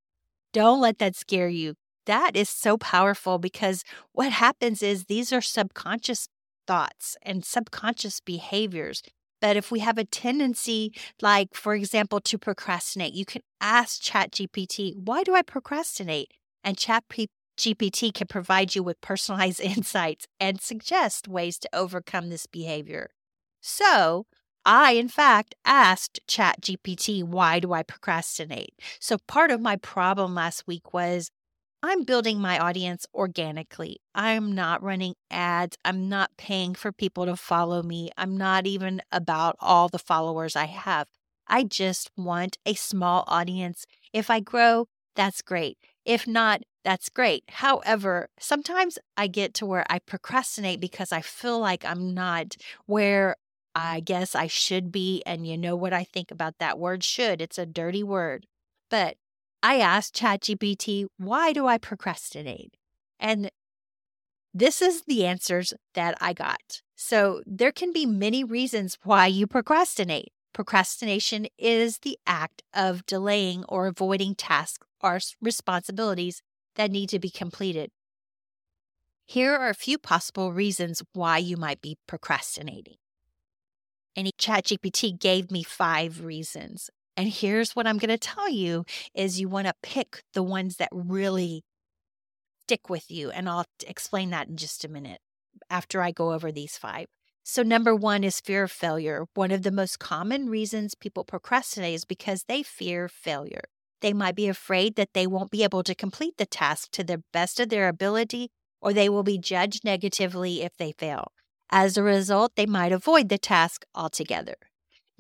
Don't 0.53 0.81
let 0.81 0.99
that 0.99 1.17
scare 1.17 1.49
you. 1.49 1.75
That 2.07 2.35
is 2.35 2.49
so 2.49 2.77
powerful 2.77 3.39
because 3.39 3.85
what 4.13 4.33
happens 4.33 4.83
is 4.83 5.05
these 5.05 5.33
are 5.33 5.41
subconscious 5.41 6.29
thoughts 6.67 7.17
and 7.23 7.45
subconscious 7.45 8.21
behaviors 8.21 9.03
but 9.41 9.57
if 9.57 9.71
we 9.71 9.81
have 9.81 9.99
a 9.99 10.05
tendency, 10.05 10.93
like, 11.21 11.55
for 11.55 11.75
example, 11.75 12.21
to 12.21 12.39
procrastinate, 12.39 13.15
you 13.15 13.25
can 13.25 13.43
ask 13.61 14.03
ChatGPT, 14.03 14.95
why 14.97 15.23
do 15.23 15.35
I 15.35 15.43
procrastinate? 15.43 16.33
And 16.63 16.77
ChatGPT 16.77 18.13
can 18.13 18.27
provide 18.27 18.75
you 18.75 18.83
with 18.83 19.01
personalized 19.01 19.61
insights 19.63 20.27
and 20.39 20.61
suggest 20.61 21.27
ways 21.27 21.59
to 21.61 21.71
overcome 21.73 22.29
this 22.29 22.47
behavior. 22.47 23.11
So, 23.63 24.27
I, 24.65 24.93
in 24.93 25.09
fact, 25.09 25.55
asked 25.65 26.21
ChatGPT, 26.29 27.25
why 27.25 27.61
do 27.61 27.73
I 27.73 27.83
procrastinate? 27.83 28.75
So, 29.01 29.19
part 29.27 29.51
of 29.51 29.61
my 29.61 29.77
problem 29.77 30.35
last 30.35 30.67
week 30.67 30.93
was 30.93 31.31
I'm 31.83 32.05
building 32.05 32.41
my 32.41 32.59
audience 32.59 33.07
organically. 33.15 34.01
I'm 34.15 34.55
not 34.55 34.83
running 34.83 35.15
ads. 35.31 35.79
I'm 35.85 36.09
not 36.11 36.31
paying 36.37 36.75
for 36.75 36.93
people 36.93 37.25
to 37.25 37.37
follow 37.37 37.83
me. 37.83 38.11
I'm 38.19 38.37
not 38.37 38.67
even 38.67 39.01
about 39.11 39.57
all 39.61 39.89
the 39.89 39.99
followers 39.99 40.57
I 40.57 40.67
have. 40.67 41.09
I 41.49 41.65
just 41.65 42.11
want 42.17 42.59
a 42.67 42.75
small 42.75 43.25
audience. 43.27 43.87
If 44.13 44.29
I 44.31 44.41
grow, 44.41 44.89
that's 45.17 45.41
great. 45.43 45.79
If 46.05 46.27
not, 46.27 46.63
that's 46.85 47.09
great. 47.09 47.45
However, 47.49 48.29
sometimes 48.39 48.99
I 49.17 49.27
get 49.27 49.55
to 49.55 49.67
where 49.67 49.85
I 49.91 50.01
procrastinate 50.01 50.81
because 50.81 51.13
I 51.13 51.23
feel 51.23 51.59
like 51.59 51.85
I'm 51.85 52.13
not 52.15 52.57
where 52.87 53.37
I 53.75 54.01
guess 54.01 54.35
I 54.35 54.47
should 54.47 54.91
be. 54.91 55.23
And 55.25 55.47
you 55.47 55.57
know 55.57 55.77
what 55.77 55.93
I 55.93 56.05
think 56.05 56.31
about 56.31 56.59
that 56.59 56.79
word 56.79 57.05
should? 57.05 57.41
It's 57.41 57.59
a 57.59 57.67
dirty 57.67 58.03
word. 58.03 58.47
But 58.91 59.17
I 59.63 59.79
asked 59.79 60.15
ChatGPT, 60.15 61.07
why 61.17 61.53
do 61.53 61.67
I 61.67 61.79
procrastinate? 61.79 62.77
And 63.19 63.51
this 64.53 64.83
is 64.83 65.03
the 65.03 65.27
answers 65.27 65.73
that 65.95 66.17
I 66.21 66.33
got. 66.33 66.83
So 66.97 67.43
there 67.47 67.73
can 67.73 67.93
be 67.93 68.07
many 68.07 68.43
reasons 68.43 68.99
why 69.05 69.27
you 69.27 69.47
procrastinate. 69.47 70.33
Procrastination 70.53 71.47
is 71.59 71.99
the 71.99 72.19
act 72.27 72.63
of 72.75 73.07
delaying 73.07 73.65
or 73.69 73.87
avoiding 73.87 74.35
tasks 74.35 74.87
or 75.01 75.21
responsibilities 75.41 76.43
that 76.75 76.91
need 76.91 77.09
to 77.11 77.19
be 77.19 77.31
completed. 77.31 77.91
Here 79.25 79.55
are 79.55 79.69
a 79.69 79.75
few 79.75 79.97
possible 79.97 80.53
reasons 80.53 81.03
why 81.13 81.39
you 81.39 81.57
might 81.57 81.81
be 81.81 81.99
procrastinating. 82.09 82.97
And 84.21 84.37
ChatGPT 84.37 85.19
gave 85.19 85.51
me 85.51 85.63
five 85.63 86.23
reasons. 86.23 86.91
And 87.17 87.27
here's 87.31 87.75
what 87.75 87.87
I'm 87.87 87.97
going 87.97 88.11
to 88.11 88.19
tell 88.19 88.51
you 88.51 88.85
is 89.15 89.41
you 89.41 89.49
want 89.49 89.67
to 89.67 89.73
pick 89.83 90.23
the 90.35 90.43
ones 90.43 90.77
that 90.77 90.91
really 90.93 91.65
stick 92.61 92.91
with 92.91 93.11
you 93.11 93.31
and 93.31 93.49
I'll 93.49 93.65
explain 93.87 94.29
that 94.29 94.49
in 94.49 94.59
just 94.59 94.85
a 94.85 94.89
minute 94.89 95.21
after 95.71 96.03
I 96.03 96.11
go 96.11 96.35
over 96.35 96.53
these 96.53 96.77
five. 96.77 97.07
So 97.45 97.63
number 97.63 97.97
1 97.97 98.23
is 98.23 98.41
fear 98.41 98.65
of 98.65 98.71
failure. 98.71 99.25
One 99.33 99.51
of 99.51 99.63
the 99.63 99.73
most 99.73 99.99
common 99.99 100.51
reasons 100.51 100.95
people 100.95 101.25
procrastinate 101.25 101.95
is 101.95 102.05
because 102.05 102.45
they 102.47 102.63
fear 102.63 103.09
failure. 103.09 103.65
They 104.03 104.13
might 104.13 104.37
be 104.37 104.49
afraid 104.49 104.97
that 104.97 105.15
they 105.15 105.27
won't 105.27 105.51
be 105.51 105.65
able 105.65 105.83
to 105.83 105.95
complete 105.95 106.35
the 106.37 106.45
task 106.45 106.91
to 106.93 107.03
the 107.03 107.23
best 107.33 107.59
of 107.59 107.71
their 107.71 107.89
ability 107.89 108.51
or 108.83 108.93
they 108.93 109.09
will 109.09 109.23
be 109.23 109.39
judged 109.39 109.83
negatively 109.83 110.61
if 110.61 110.77
they 110.77 110.93
fail. 110.93 111.33
As 111.71 111.97
a 111.97 112.03
result, 112.03 112.53
they 112.57 112.67
might 112.67 112.93
avoid 112.93 113.29
the 113.29 113.39
task 113.39 113.85
altogether. 113.95 114.57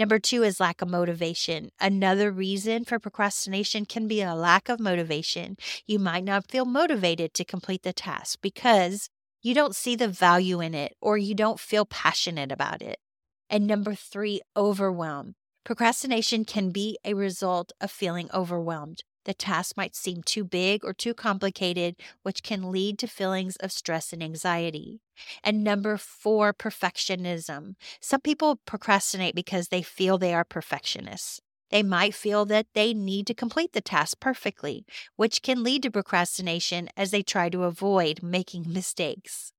Number 0.00 0.18
two 0.18 0.42
is 0.42 0.58
lack 0.58 0.82
of 0.82 0.88
motivation. 0.88 1.70
Another 1.78 2.32
reason 2.32 2.84
for 2.84 2.98
procrastination 2.98 3.84
can 3.84 4.08
be 4.08 4.22
a 4.22 4.34
lack 4.34 4.68
of 4.68 4.80
motivation. 4.80 5.56
You 5.86 5.98
might 5.98 6.24
not 6.24 6.50
feel 6.50 6.64
motivated 6.64 7.34
to 7.34 7.44
complete 7.44 7.82
the 7.82 7.92
task 7.92 8.38
because 8.42 9.10
you 9.42 9.54
don't 9.54 9.76
see 9.76 9.94
the 9.94 10.08
value 10.08 10.60
in 10.60 10.74
it 10.74 10.94
or 11.00 11.18
you 11.18 11.34
don't 11.34 11.60
feel 11.60 11.84
passionate 11.84 12.50
about 12.50 12.82
it. 12.82 12.98
And 13.48 13.66
number 13.66 13.94
three, 13.94 14.40
overwhelm. 14.56 15.34
Procrastination 15.64 16.44
can 16.44 16.70
be 16.70 16.98
a 17.04 17.14
result 17.14 17.72
of 17.80 17.90
feeling 17.90 18.30
overwhelmed. 18.32 19.04
The 19.24 19.34
task 19.34 19.76
might 19.76 19.94
seem 19.94 20.22
too 20.22 20.44
big 20.44 20.84
or 20.84 20.92
too 20.94 21.14
complicated, 21.14 21.96
which 22.22 22.42
can 22.42 22.72
lead 22.72 22.98
to 23.00 23.06
feelings 23.06 23.56
of 23.56 23.72
stress 23.72 24.12
and 24.12 24.22
anxiety. 24.22 25.00
And 25.44 25.62
number 25.62 25.96
four, 25.96 26.54
perfectionism. 26.54 27.74
Some 28.00 28.20
people 28.20 28.60
procrastinate 28.64 29.34
because 29.34 29.68
they 29.68 29.82
feel 29.82 30.16
they 30.16 30.34
are 30.34 30.44
perfectionists. 30.44 31.40
They 31.70 31.82
might 31.82 32.14
feel 32.14 32.44
that 32.46 32.66
they 32.74 32.92
need 32.94 33.26
to 33.28 33.34
complete 33.34 33.72
the 33.72 33.80
task 33.80 34.18
perfectly, 34.20 34.84
which 35.16 35.42
can 35.42 35.62
lead 35.62 35.82
to 35.84 35.90
procrastination 35.90 36.88
as 36.96 37.10
they 37.10 37.22
try 37.22 37.48
to 37.48 37.64
avoid 37.64 38.22
making 38.22 38.72
mistakes. 38.72 39.52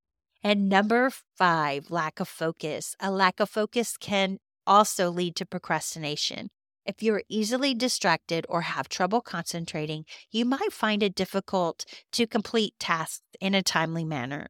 And 0.44 0.68
number 0.68 1.12
five, 1.38 1.90
lack 1.92 2.20
of 2.20 2.28
focus. 2.28 2.96
A 3.00 3.12
lack 3.12 3.40
of 3.40 3.50
focus 3.50 3.96
can 3.96 4.40
also 4.68 5.10
lead 5.10 5.36
to 5.38 5.46
procrastination. 5.46 6.50
If 6.86 7.04
you're 7.04 7.24
easily 7.30 7.74
distracted 7.74 8.46
or 8.50 8.62
have 8.62 8.90
trouble 8.90 9.22
concentrating, 9.22 10.06
you 10.32 10.46
might 10.46 10.74
find 10.74 11.04
it 11.04 11.16
difficult 11.16 11.86
to 12.14 12.28
complete 12.28 12.74
tasks 12.80 13.22
in 13.40 13.54
a 13.54 13.62
timely 13.62 14.04
manner. 14.04 14.48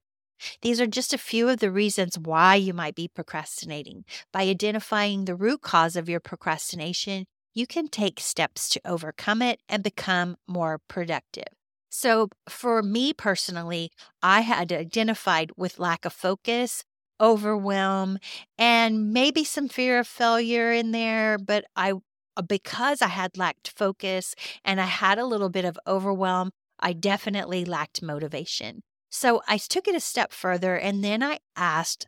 These 0.61 0.81
are 0.81 0.87
just 0.87 1.13
a 1.13 1.17
few 1.17 1.49
of 1.49 1.59
the 1.59 1.71
reasons 1.71 2.17
why 2.17 2.55
you 2.55 2.73
might 2.73 2.95
be 2.95 3.07
procrastinating. 3.07 4.05
By 4.31 4.43
identifying 4.43 5.25
the 5.25 5.35
root 5.35 5.61
cause 5.61 5.95
of 5.95 6.09
your 6.09 6.19
procrastination, 6.19 7.25
you 7.53 7.67
can 7.67 7.87
take 7.87 8.19
steps 8.19 8.69
to 8.69 8.81
overcome 8.85 9.41
it 9.41 9.59
and 9.69 9.83
become 9.83 10.37
more 10.47 10.79
productive. 10.87 11.47
So, 11.89 12.29
for 12.47 12.81
me 12.81 13.13
personally, 13.13 13.91
I 14.23 14.41
had 14.41 14.71
identified 14.71 15.51
with 15.57 15.77
lack 15.79 16.05
of 16.05 16.13
focus, 16.13 16.83
overwhelm, 17.19 18.17
and 18.57 19.11
maybe 19.13 19.43
some 19.43 19.67
fear 19.67 19.99
of 19.99 20.07
failure 20.07 20.71
in 20.71 20.91
there. 20.91 21.37
But 21.37 21.65
I, 21.75 21.93
Uh, 22.37 22.41
because 22.41 23.01
I 23.01 23.07
had 23.07 23.37
lacked 23.37 23.73
focus 23.75 24.35
and 24.63 24.79
I 24.79 24.85
had 24.85 25.19
a 25.19 25.25
little 25.25 25.49
bit 25.49 25.65
of 25.65 25.79
overwhelm, 25.85 26.51
I 26.79 26.93
definitely 26.93 27.65
lacked 27.65 28.01
motivation. 28.01 28.83
So, 29.09 29.41
I 29.47 29.57
took 29.57 29.87
it 29.87 29.95
a 29.95 29.99
step 29.99 30.31
further 30.31 30.75
and 30.75 31.03
then 31.03 31.21
I 31.21 31.39
asked 31.55 32.07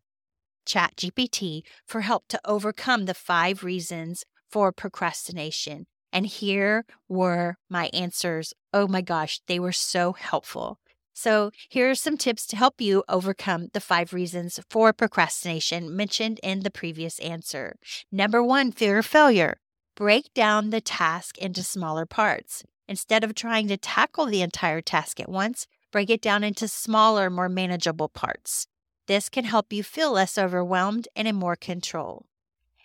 ChatGPT 0.66 1.64
for 1.86 2.02
help 2.02 2.28
to 2.30 2.40
overcome 2.46 3.06
the 3.06 3.14
five 3.14 3.64
reasons 3.64 4.24
for 4.50 4.72
procrastination. 4.72 5.86
And 6.12 6.28
here 6.28 6.86
were 7.10 7.58
my 7.70 7.90
answers. 7.94 8.54
Oh 8.72 8.88
my 8.88 9.02
gosh, 9.02 9.42
they 9.48 9.60
were 9.60 9.72
so 9.72 10.14
helpful. 10.14 10.80
So, 11.16 11.52
here 11.70 11.90
are 11.92 11.96
some 11.96 12.18
tips 12.18 12.48
to 12.48 12.56
help 12.56 12.82
you 12.82 13.04
overcome 13.08 13.68
the 13.74 13.80
five 13.80 14.14
reasons 14.14 14.60
for 14.70 14.94
procrastination 14.94 15.96
mentioned 15.96 16.40
in 16.42 16.62
the 16.62 16.72
previous 16.72 17.20
answer. 17.20 17.76
Number 18.12 18.42
one, 18.44 18.72
fear 18.72 18.98
of 18.98 19.06
failure. 19.06 19.58
Break 19.96 20.34
down 20.34 20.72
the 20.72 20.82
task 20.82 21.38
into 21.38 21.62
smaller 21.62 22.06
parts. 22.06 22.64
Instead 22.88 23.24
of 23.24 23.36
trying 23.36 23.68
to 23.68 23.78
tackle 23.78 24.26
the 24.26 24.42
entire 24.42 24.82
task 24.82 25.20
at 25.20 25.30
once, 25.30 25.68
break 25.92 26.10
it 26.10 26.22
down 26.22 26.44
into 26.44 26.68
smaller, 26.68 27.30
more 27.30 27.48
manageable 27.48 28.10
parts. 28.10 28.66
This 29.08 29.30
can 29.30 29.46
help 29.46 29.72
you 29.72 29.84
feel 29.84 30.14
less 30.14 30.38
overwhelmed 30.38 31.08
and 31.16 31.28
in 31.28 31.36
more 31.36 31.56
control. 31.56 32.26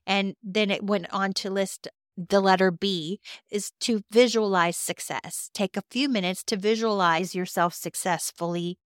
And 0.06 0.34
then 0.42 0.70
it 0.70 0.84
went 0.84 1.06
on 1.12 1.32
to 1.34 1.50
list 1.50 1.88
the 2.16 2.40
letter 2.40 2.70
B 2.70 3.20
is 3.48 3.72
to 3.80 4.02
visualize 4.10 4.76
success. 4.76 5.50
Take 5.54 5.76
a 5.76 5.84
few 5.90 6.08
minutes 6.08 6.42
to 6.44 6.56
visualize 6.56 7.34
yourself 7.34 7.74
successfully 7.74 8.76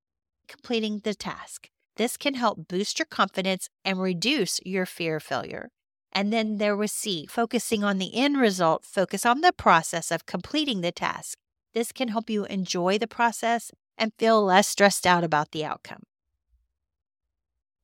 completing 0.47 1.01
the 1.03 1.15
task. 1.15 1.71
This 1.97 2.17
can 2.17 2.35
help 2.35 2.69
boost 2.69 2.99
your 2.99 3.07
confidence 3.07 3.69
and 3.85 4.01
reduce 4.01 4.61
your 4.65 4.87
fear 4.87 5.17
of 5.17 5.23
failure. 5.23 5.71
And 6.13 6.33
then 6.33 6.59
there 6.59 6.77
was 6.77 6.93
C, 6.93 7.27
focusing 7.27 7.83
on 7.83 7.99
the 7.99 8.15
end 8.15 8.39
result, 8.39 8.85
focus 8.85 9.25
on 9.25 9.41
the 9.41 9.53
process 9.53 10.11
of 10.11 10.27
completing 10.27 10.81
the 10.81 10.93
task. 10.93 11.39
This 11.75 11.91
can 11.91 12.09
help 12.09 12.29
you 12.29 12.45
enjoy 12.45 12.99
the 12.99 13.07
process 13.07 13.71
and 13.97 14.13
feel 14.19 14.45
less 14.45 14.69
stressed 14.69 15.07
out 15.07 15.25
about 15.25 15.53
the 15.53 15.65
outcome. 15.65 16.03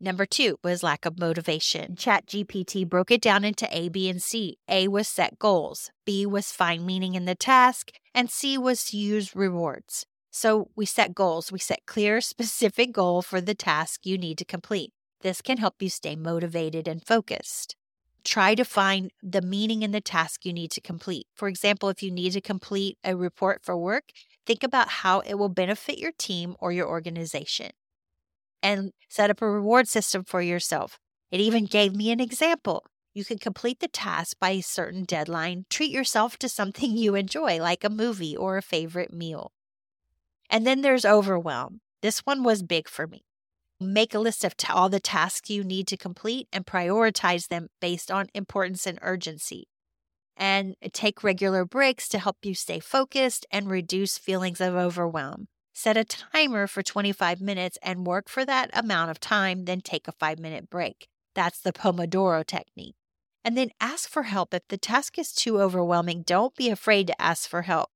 Number 0.01 0.27
two 0.27 0.59
was 0.63 0.83
lack 0.83 1.05
of 1.07 1.19
motivation. 1.19 1.97
ChatGPT 1.97 2.89
broke 2.89 3.11
it 3.11 3.21
down 3.21 3.45
into 3.45 3.67
A, 3.77 3.89
B, 3.89 4.09
and 4.09 4.23
C. 4.23 4.59
A 4.69 4.87
was 4.87 5.09
set 5.09 5.39
goals, 5.39 5.91
B 6.05 6.25
was 6.25 6.53
find 6.53 6.87
meaning 6.87 7.15
in 7.15 7.25
the 7.25 7.35
task, 7.35 7.91
and 8.15 8.31
C 8.31 8.57
was 8.57 8.95
use 8.95 9.35
rewards. 9.35 10.07
So 10.31 10.71
we 10.77 10.87
set 10.87 11.15
goals. 11.15 11.51
We 11.51 11.59
set 11.59 11.81
clear, 11.87 12.21
specific 12.35 12.93
goal 12.93 13.23
for 13.23 13.41
the 13.41 13.55
task 13.55 14.07
you 14.07 14.17
need 14.19 14.39
to 14.39 14.45
complete. 14.45 14.93
This 15.21 15.43
can 15.43 15.57
help 15.59 15.83
you 15.83 15.91
stay 15.91 16.15
motivated 16.15 16.87
and 16.87 17.05
focused. 17.05 17.75
Try 18.29 18.55
to 18.57 18.65
find 18.65 19.11
the 19.23 19.41
meaning 19.41 19.81
in 19.81 19.93
the 19.93 20.03
task 20.03 20.45
you 20.45 20.53
need 20.53 20.71
to 20.73 20.83
complete. 20.83 21.27
For 21.35 21.49
example, 21.49 21.89
if 21.89 22.03
you 22.03 22.11
need 22.11 22.35
to 22.35 22.43
complete 22.43 22.99
a 23.03 23.17
report 23.17 23.63
for 23.65 23.75
work, 23.75 24.11
think 24.45 24.63
about 24.63 24.91
how 24.91 25.21
it 25.21 25.37
will 25.37 25.49
benefit 25.49 25.99
your 25.99 26.13
team 26.13 26.55
or 26.61 26.71
your 26.71 26.87
organization 26.87 27.71
and 28.63 28.93
set 29.09 29.31
up 29.31 29.41
a 29.41 29.49
reward 29.49 29.89
system 29.89 30.25
for 30.25 30.43
yourself. 30.43 30.99
It 31.31 31.41
even 31.41 31.65
gave 31.65 31.97
me 31.97 32.11
an 32.11 32.21
example. 32.21 32.85
You 33.15 33.25
can 33.25 33.39
complete 33.39 33.81
the 33.81 33.89
task 33.89 34.37
by 34.39 34.51
a 34.51 34.61
certain 34.61 35.05
deadline. 35.05 35.65
Treat 35.71 35.91
yourself 35.91 36.37
to 36.41 36.51
something 36.51 36.97
you 36.99 37.15
enjoy, 37.15 37.59
like 37.63 37.83
a 37.83 37.89
movie 37.89 38.37
or 38.37 38.59
a 38.59 38.63
favorite 38.63 39.11
meal. 39.11 39.53
And 40.51 40.67
then 40.67 40.83
there's 40.83 41.07
overwhelm. 41.07 41.81
This 42.03 42.21
one 42.27 42.45
was 42.45 42.63
big 42.63 42.91
for 42.91 43.07
me. 43.07 43.25
Make 43.81 44.13
a 44.13 44.19
list 44.19 44.43
of 44.43 44.57
t- 44.57 44.73
all 44.73 44.89
the 44.89 44.99
tasks 44.99 45.51
you 45.51 45.63
need 45.63 45.87
to 45.87 45.97
complete 45.97 46.49
and 46.53 46.67
prioritize 46.67 47.47
them 47.47 47.69
based 47.81 48.11
on 48.11 48.27
importance 48.35 48.87
and 48.87 48.99
urgency. 49.03 49.69
And 50.37 50.75
eh, 50.83 50.89
take 50.93 51.23
regular 51.23 51.65
breaks 51.65 52.09
to 52.09 52.19
help 52.19 52.39
you 52.43 52.55
stay 52.55 52.81
focused 52.81 53.47
and 53.53 53.71
reduce 53.71 54.19
feelings 54.19 54.61
of 54.61 54.75
overwhelm. 54.75 55.47
Set 55.75 55.97
a 55.97 56.05
timer 56.05 56.67
for 56.67 56.83
25 56.83 57.41
minutes 57.41 57.79
and 57.81 58.05
work 58.05 58.29
for 58.29 58.45
that 58.45 58.69
amount 58.73 59.13
of 59.13 59.21
time, 59.21 59.65
then 59.65 59.81
take 59.81 60.09
a 60.09 60.13
five 60.13 60.41
minute 60.41 60.69
break. 60.69 61.07
That's 61.37 61.61
the 61.61 61.73
Pomodoro 61.73 62.45
technique. 62.45 62.97
And 63.45 63.57
then 63.57 63.71
ask 63.81 64.09
for 64.11 64.25
help. 64.25 64.53
If 64.53 64.67
the 64.69 64.77
task 64.77 65.21
is 65.21 65.33
too 65.33 65.61
overwhelming, 65.61 66.23
don't 66.23 66.57
be 66.57 66.69
afraid 66.69 67.07
to 67.07 67.23
ask 67.23 67.49
for 67.49 67.63
help. 67.63 67.91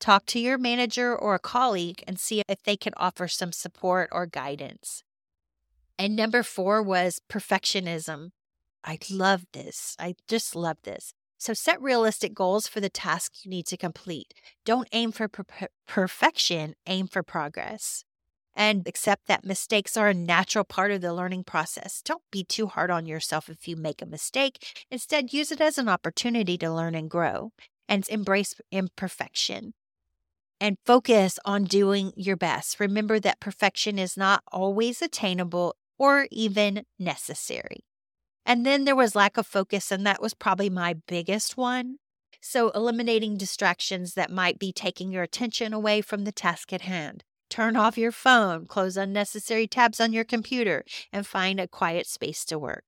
Talk 0.00 0.26
to 0.26 0.40
your 0.40 0.58
manager 0.58 1.14
or 1.14 1.36
a 1.36 1.38
colleague 1.38 2.02
and 2.08 2.18
see 2.18 2.42
if 2.48 2.64
they 2.64 2.76
can 2.76 2.94
offer 2.96 3.28
some 3.28 3.52
support 3.52 4.08
or 4.10 4.26
guidance. 4.26 5.04
And 6.00 6.16
number 6.16 6.42
four 6.42 6.82
was 6.82 7.20
perfectionism. 7.28 8.30
I 8.82 8.98
love 9.10 9.44
this. 9.52 9.96
I 9.98 10.14
just 10.26 10.56
love 10.56 10.78
this. 10.82 11.12
So 11.36 11.52
set 11.52 11.78
realistic 11.82 12.32
goals 12.32 12.66
for 12.66 12.80
the 12.80 12.88
task 12.88 13.44
you 13.44 13.50
need 13.50 13.66
to 13.66 13.76
complete. 13.76 14.32
Don't 14.64 14.88
aim 14.92 15.12
for 15.12 15.28
per- 15.28 15.68
perfection, 15.86 16.74
aim 16.86 17.06
for 17.06 17.22
progress. 17.22 18.04
And 18.56 18.88
accept 18.88 19.26
that 19.26 19.44
mistakes 19.44 19.94
are 19.94 20.08
a 20.08 20.14
natural 20.14 20.64
part 20.64 20.90
of 20.90 21.02
the 21.02 21.12
learning 21.12 21.44
process. 21.44 22.00
Don't 22.02 22.22
be 22.32 22.44
too 22.44 22.68
hard 22.68 22.90
on 22.90 23.04
yourself 23.04 23.50
if 23.50 23.68
you 23.68 23.76
make 23.76 24.00
a 24.00 24.06
mistake. 24.06 24.84
Instead, 24.90 25.34
use 25.34 25.52
it 25.52 25.60
as 25.60 25.76
an 25.76 25.90
opportunity 25.90 26.56
to 26.56 26.72
learn 26.72 26.94
and 26.94 27.10
grow 27.10 27.52
and 27.90 28.08
embrace 28.08 28.54
imperfection. 28.72 29.74
And 30.62 30.78
focus 30.86 31.38
on 31.44 31.64
doing 31.64 32.12
your 32.16 32.36
best. 32.36 32.80
Remember 32.80 33.20
that 33.20 33.40
perfection 33.40 33.98
is 33.98 34.16
not 34.16 34.42
always 34.50 35.02
attainable 35.02 35.74
or 36.00 36.26
even 36.30 36.84
necessary. 36.98 37.84
And 38.46 38.64
then 38.64 38.86
there 38.86 38.96
was 38.96 39.14
lack 39.14 39.36
of 39.36 39.46
focus, 39.46 39.92
and 39.92 40.04
that 40.06 40.22
was 40.22 40.32
probably 40.32 40.70
my 40.70 40.94
biggest 41.06 41.58
one. 41.58 41.98
So, 42.40 42.70
eliminating 42.70 43.36
distractions 43.36 44.14
that 44.14 44.30
might 44.30 44.58
be 44.58 44.72
taking 44.72 45.12
your 45.12 45.22
attention 45.22 45.74
away 45.74 46.00
from 46.00 46.24
the 46.24 46.32
task 46.32 46.72
at 46.72 46.80
hand. 46.80 47.22
Turn 47.50 47.76
off 47.76 47.98
your 47.98 48.12
phone, 48.12 48.64
close 48.64 48.96
unnecessary 48.96 49.66
tabs 49.66 50.00
on 50.00 50.14
your 50.14 50.24
computer, 50.24 50.84
and 51.12 51.26
find 51.26 51.60
a 51.60 51.68
quiet 51.68 52.06
space 52.06 52.46
to 52.46 52.58
work. 52.58 52.84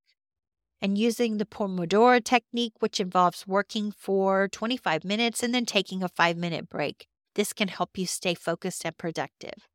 And 0.81 0.97
using 0.97 1.37
the 1.37 1.45
Pomodoro 1.45 2.25
technique, 2.25 2.75
which 2.79 2.99
involves 2.99 3.47
working 3.47 3.93
for 3.93 4.49
25 4.49 5.05
minutes 5.05 5.43
and 5.43 5.55
then 5.55 5.67
taking 5.67 6.03
a 6.03 6.09
five 6.09 6.39
minute 6.39 6.71
break. 6.71 7.09
This 7.35 7.53
can 7.53 7.69
help 7.69 7.99
you 7.99 8.07
stay 8.07 8.35
focused 8.35 8.87
and 8.87 8.97
productive. 8.97 9.69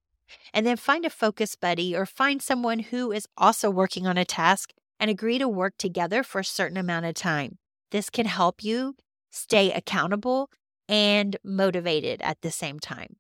And 0.54 0.66
then 0.66 0.78
find 0.78 1.06
a 1.06 1.10
focus 1.10 1.56
buddy 1.56 1.96
or 1.96 2.06
find 2.06 2.42
someone 2.42 2.80
who 2.80 3.12
is 3.12 3.28
also 3.38 3.70
working 3.70 4.08
on 4.08 4.18
a 4.18 4.26
task 4.26 4.74
and 5.00 5.10
agree 5.10 5.38
to 5.38 5.48
work 5.48 5.76
together 5.78 6.24
for 6.24 6.40
a 6.40 6.46
certain 6.46 6.78
amount 6.78 7.06
of 7.06 7.16
time. 7.16 7.58
This 7.92 8.10
can 8.10 8.26
help 8.26 8.64
you 8.64 8.96
stay 9.32 9.72
accountable 9.72 10.50
and 10.90 11.38
motivated 11.44 12.22
at 12.22 12.42
the 12.42 12.52
same 12.52 12.80
time. 12.80 13.18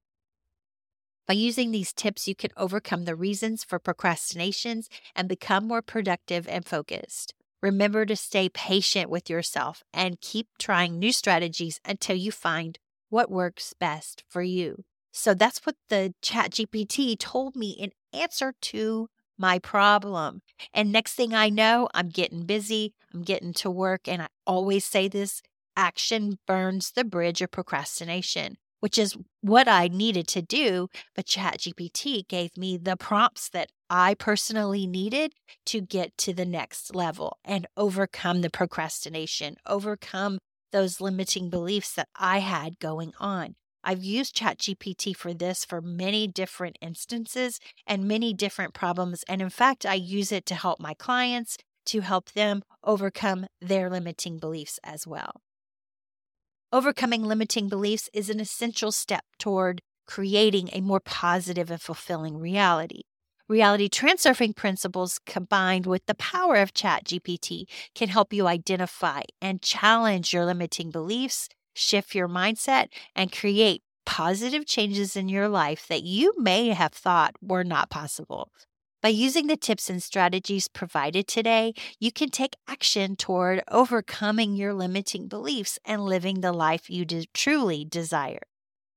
By 1.28 1.34
using 1.34 1.72
these 1.72 1.92
tips, 1.92 2.28
you 2.28 2.36
can 2.36 2.52
overcome 2.56 3.04
the 3.04 3.16
reasons 3.16 3.64
for 3.64 3.80
procrastinations 3.80 4.88
and 5.14 5.28
become 5.28 5.68
more 5.68 5.82
productive 5.82 6.48
and 6.48 6.66
focused. 6.66 7.34
Remember 7.62 8.06
to 8.06 8.16
stay 8.16 8.50
patient 8.50 9.10
with 9.10 9.30
yourself 9.30 9.84
and 9.94 10.22
keep 10.22 10.48
trying 10.58 10.98
new 10.98 11.12
strategies 11.12 11.82
until 11.84 12.16
you 12.16 12.32
find 12.32 12.80
what 13.10 13.30
works 13.30 13.74
best 13.78 14.24
for 14.30 14.42
you. 14.42 14.86
So 15.12 15.34
that's 15.34 15.60
what 15.66 15.76
the 15.90 16.14
Chat 16.22 16.52
GPT 16.52 17.18
told 17.18 17.56
me 17.56 17.72
in 17.72 17.92
answer 18.14 18.54
to 18.62 19.08
my 19.38 19.60
problem. 19.60 20.42
And 20.74 20.92
next 20.92 21.14
thing 21.14 21.34
I 21.34 21.50
know, 21.50 21.88
I'm 21.94 22.10
getting 22.10 22.46
busy, 22.46 22.94
I'm 23.14 23.22
getting 23.22 23.54
to 23.54 23.70
work. 23.70 24.08
And 24.08 24.22
I 24.22 24.28
always 24.46 24.86
say 24.86 25.08
this 25.08 25.42
action 25.76 26.40
burns 26.48 26.92
the 26.92 27.04
bridge 27.04 27.42
of 27.42 27.52
procrastination, 27.52 28.58
which 28.80 28.98
is 28.98 29.16
what 29.42 29.68
I 29.68 29.88
needed 29.88 30.28
to 30.30 30.42
do. 30.42 30.90
But 31.16 31.28
ChatGPT 31.28 32.28
gave 32.28 32.58
me 32.58 32.78
the 32.78 32.98
prompts 32.98 33.50
that 33.50 33.70
I 33.90 34.16
personally 34.16 34.88
needed 34.88 35.34
to 35.68 35.82
get 35.82 36.18
to 36.20 36.34
the 36.34 36.46
next 36.46 36.94
level 36.94 37.38
and 37.46 37.68
overcome 37.78 38.42
the 38.42 38.50
procrastination, 38.50 39.56
overcome 39.66 40.40
those 40.72 41.00
limiting 41.00 41.50
beliefs 41.50 41.94
that 41.94 42.10
I 42.16 42.40
had 42.40 42.80
going 42.80 43.14
on. 43.20 43.56
I've 43.84 44.04
used 44.04 44.36
ChatGPT 44.36 45.16
for 45.16 45.34
this 45.34 45.64
for 45.64 45.82
many 45.82 46.28
different 46.28 46.78
instances 46.82 47.60
and 47.86 48.08
many 48.08 48.34
different 48.34 48.74
problems. 48.74 49.24
And 49.28 49.42
in 49.42 49.50
fact, 49.50 49.86
I 49.86 49.94
use 49.94 50.32
it 50.32 50.46
to 50.48 50.56
help 50.56 50.80
my 50.80 50.94
clients, 50.94 51.58
to 51.88 52.02
help 52.02 52.32
them 52.32 52.64
overcome 52.84 53.48
their 53.62 53.90
limiting 53.90 54.40
beliefs 54.40 54.80
as 54.84 55.08
well. 55.08 55.42
Overcoming 56.74 57.24
limiting 57.24 57.70
beliefs 57.70 58.10
is 58.14 58.30
an 58.30 58.42
essential 58.42 58.92
step 58.92 59.24
toward 59.40 59.82
creating 60.06 60.70
a 60.74 60.82
more 60.82 61.00
positive 61.00 61.72
and 61.72 61.82
fulfilling 61.82 62.38
reality. 62.38 63.04
Reality 63.48 63.88
transurfing 63.88 64.54
principles 64.54 65.20
combined 65.26 65.86
with 65.86 66.06
the 66.06 66.16
power 66.16 66.58
of 66.58 66.74
ChatGPT 66.74 67.64
can 67.96 68.10
help 68.10 68.34
you 68.34 68.48
identify 68.48 69.22
and 69.42 69.62
challenge 69.62 70.34
your 70.34 70.44
limiting 70.44 70.92
beliefs, 70.92 71.48
shift 71.78 72.16
your 72.16 72.28
mindset, 72.28 72.88
and 73.16 73.32
create 73.32 73.84
positive 74.06 74.66
changes 74.66 75.16
in 75.16 75.30
your 75.30 75.50
life 75.50 75.88
that 75.88 76.04
you 76.04 76.34
may 76.38 76.70
have 76.70 76.94
thought 76.94 77.36
were 77.42 77.64
not 77.64 77.90
possible. 77.90 78.52
By 79.02 79.10
using 79.10 79.48
the 79.48 79.58
tips 79.58 79.90
and 79.90 80.02
strategies 80.02 80.68
provided 80.68 81.28
today, 81.28 81.74
you 82.00 82.12
can 82.12 82.30
take 82.30 82.56
action 82.68 83.16
toward 83.16 83.64
overcoming 83.70 84.56
your 84.56 84.74
limiting 84.74 85.28
beliefs 85.28 85.78
and 85.86 86.04
living 86.04 86.42
the 86.42 86.52
life 86.52 86.90
you 86.90 87.06
de- 87.06 87.28
truly 87.34 87.86
desire. 87.86 88.42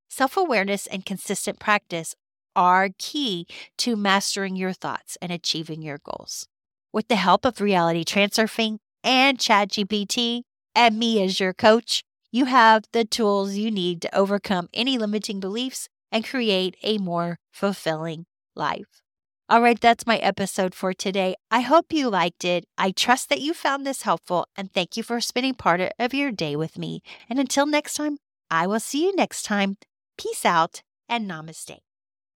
Self 0.08 0.36
awareness 0.36 0.86
and 0.86 1.04
consistent 1.04 1.60
practice 1.60 2.14
are 2.56 2.88
key 2.98 3.46
to 3.78 3.94
mastering 3.94 4.56
your 4.56 4.72
thoughts 4.72 5.18
and 5.20 5.30
achieving 5.30 5.82
your 5.82 5.98
goals. 5.98 6.46
With 6.92 7.08
the 7.08 7.16
help 7.16 7.44
of 7.44 7.60
reality 7.60 8.04
transurfing 8.04 8.78
and 9.04 9.38
ChatGPT 9.38 10.42
and 10.74 10.98
me 10.98 11.22
as 11.22 11.38
your 11.40 11.52
coach, 11.52 12.02
you 12.30 12.46
have 12.46 12.84
the 12.92 13.04
tools 13.04 13.56
you 13.56 13.70
need 13.70 14.02
to 14.02 14.14
overcome 14.14 14.68
any 14.72 14.98
limiting 14.98 15.40
beliefs 15.40 15.88
and 16.12 16.24
create 16.24 16.76
a 16.82 16.98
more 16.98 17.38
fulfilling 17.52 18.26
life. 18.54 19.02
All 19.48 19.60
right, 19.60 19.80
that's 19.80 20.06
my 20.06 20.18
episode 20.18 20.74
for 20.74 20.92
today. 20.92 21.34
I 21.50 21.60
hope 21.60 21.92
you 21.92 22.08
liked 22.08 22.44
it. 22.44 22.64
I 22.78 22.92
trust 22.92 23.28
that 23.30 23.40
you 23.40 23.52
found 23.52 23.84
this 23.84 24.02
helpful 24.02 24.46
and 24.56 24.72
thank 24.72 24.96
you 24.96 25.02
for 25.02 25.20
spending 25.20 25.54
part 25.54 25.80
of 25.98 26.14
your 26.14 26.30
day 26.30 26.54
with 26.54 26.78
me. 26.78 27.02
And 27.28 27.38
until 27.40 27.66
next 27.66 27.94
time, 27.94 28.18
I 28.48 28.68
will 28.68 28.80
see 28.80 29.04
you 29.04 29.14
next 29.16 29.42
time. 29.42 29.76
Peace 30.16 30.44
out 30.44 30.82
and 31.08 31.28
namaste. 31.28 31.89